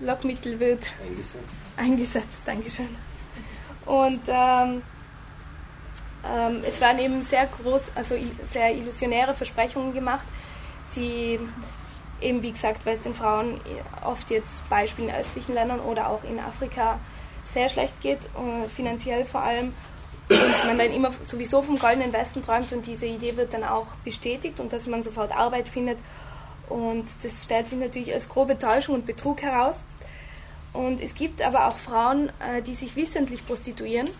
Lockmittel 0.00 0.60
wird 0.60 0.90
eingesetzt. 1.06 1.58
Eingesetzt, 1.76 2.42
Dankeschön. 2.44 2.88
Und 3.84 4.20
ähm, 4.28 4.82
ähm, 6.26 6.62
es 6.66 6.80
werden 6.80 6.98
eben 6.98 7.22
sehr 7.22 7.46
groß, 7.46 7.92
also 7.94 8.16
sehr 8.44 8.74
illusionäre 8.74 9.34
Versprechungen 9.34 9.92
gemacht, 9.94 10.26
die 10.96 11.38
eben 12.20 12.42
wie 12.42 12.50
gesagt, 12.50 12.84
weil 12.84 12.94
es 12.94 13.02
den 13.02 13.14
Frauen 13.14 13.60
oft 14.04 14.30
jetzt 14.30 14.68
Beispiel 14.68 15.06
in 15.06 15.14
östlichen 15.14 15.54
Ländern 15.54 15.80
oder 15.80 16.08
auch 16.08 16.24
in 16.24 16.40
Afrika 16.40 16.98
sehr 17.44 17.68
schlecht 17.68 18.00
geht, 18.00 18.24
äh, 18.24 18.68
finanziell 18.68 19.24
vor 19.24 19.42
allem. 19.42 19.72
Und 20.28 20.66
man 20.66 20.76
dann 20.76 20.92
immer 20.92 21.10
sowieso 21.22 21.62
vom 21.62 21.78
goldenen 21.78 22.12
Westen 22.12 22.44
träumt 22.44 22.70
und 22.72 22.86
diese 22.86 23.06
Idee 23.06 23.36
wird 23.36 23.54
dann 23.54 23.64
auch 23.64 23.86
bestätigt 24.04 24.60
und 24.60 24.74
dass 24.74 24.86
man 24.86 25.02
sofort 25.02 25.32
Arbeit 25.32 25.68
findet. 25.68 25.98
Und 26.68 27.06
das 27.22 27.44
stellt 27.44 27.68
sich 27.68 27.78
natürlich 27.78 28.12
als 28.12 28.28
grobe 28.28 28.58
Täuschung 28.58 28.96
und 28.96 29.06
Betrug 29.06 29.40
heraus. 29.40 29.82
Und 30.74 31.00
es 31.00 31.14
gibt 31.14 31.40
aber 31.40 31.66
auch 31.68 31.78
Frauen, 31.78 32.28
äh, 32.28 32.60
die 32.60 32.74
sich 32.74 32.94
wissentlich 32.94 33.46
prostituieren 33.46 34.10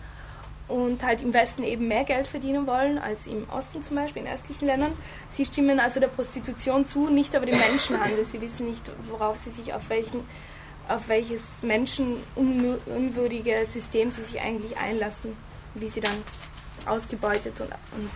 und 0.69 1.03
halt 1.03 1.21
im 1.21 1.33
Westen 1.33 1.63
eben 1.63 1.87
mehr 1.87 2.03
Geld 2.03 2.27
verdienen 2.27 2.67
wollen 2.67 2.99
als 2.99 3.27
im 3.27 3.49
Osten 3.49 3.83
zum 3.83 3.95
Beispiel, 3.95 4.21
in 4.21 4.29
östlichen 4.29 4.67
Ländern. 4.67 4.93
Sie 5.29 5.43
stimmen 5.43 5.79
also 5.79 5.99
der 5.99 6.07
Prostitution 6.07 6.85
zu, 6.85 7.09
nicht 7.09 7.35
aber 7.35 7.47
dem 7.47 7.57
Menschenhandel. 7.57 8.23
Sie 8.23 8.39
wissen 8.39 8.69
nicht, 8.69 8.85
worauf 9.09 9.37
sie 9.37 9.49
sich, 9.49 9.73
auf, 9.73 9.89
welchen, 9.89 10.21
auf 10.87 11.09
welches 11.09 11.63
menschenunwürdige 11.63 13.65
System 13.65 14.11
sie 14.11 14.23
sich 14.23 14.39
eigentlich 14.39 14.77
einlassen, 14.77 15.35
wie 15.73 15.89
sie 15.89 16.01
dann 16.01 16.23
ausgebeutet 16.85 17.59
und, 17.59 17.71
und 17.97 18.11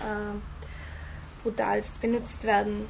äh, 0.00 1.42
brutalst 1.42 2.00
benutzt 2.00 2.44
werden 2.44 2.86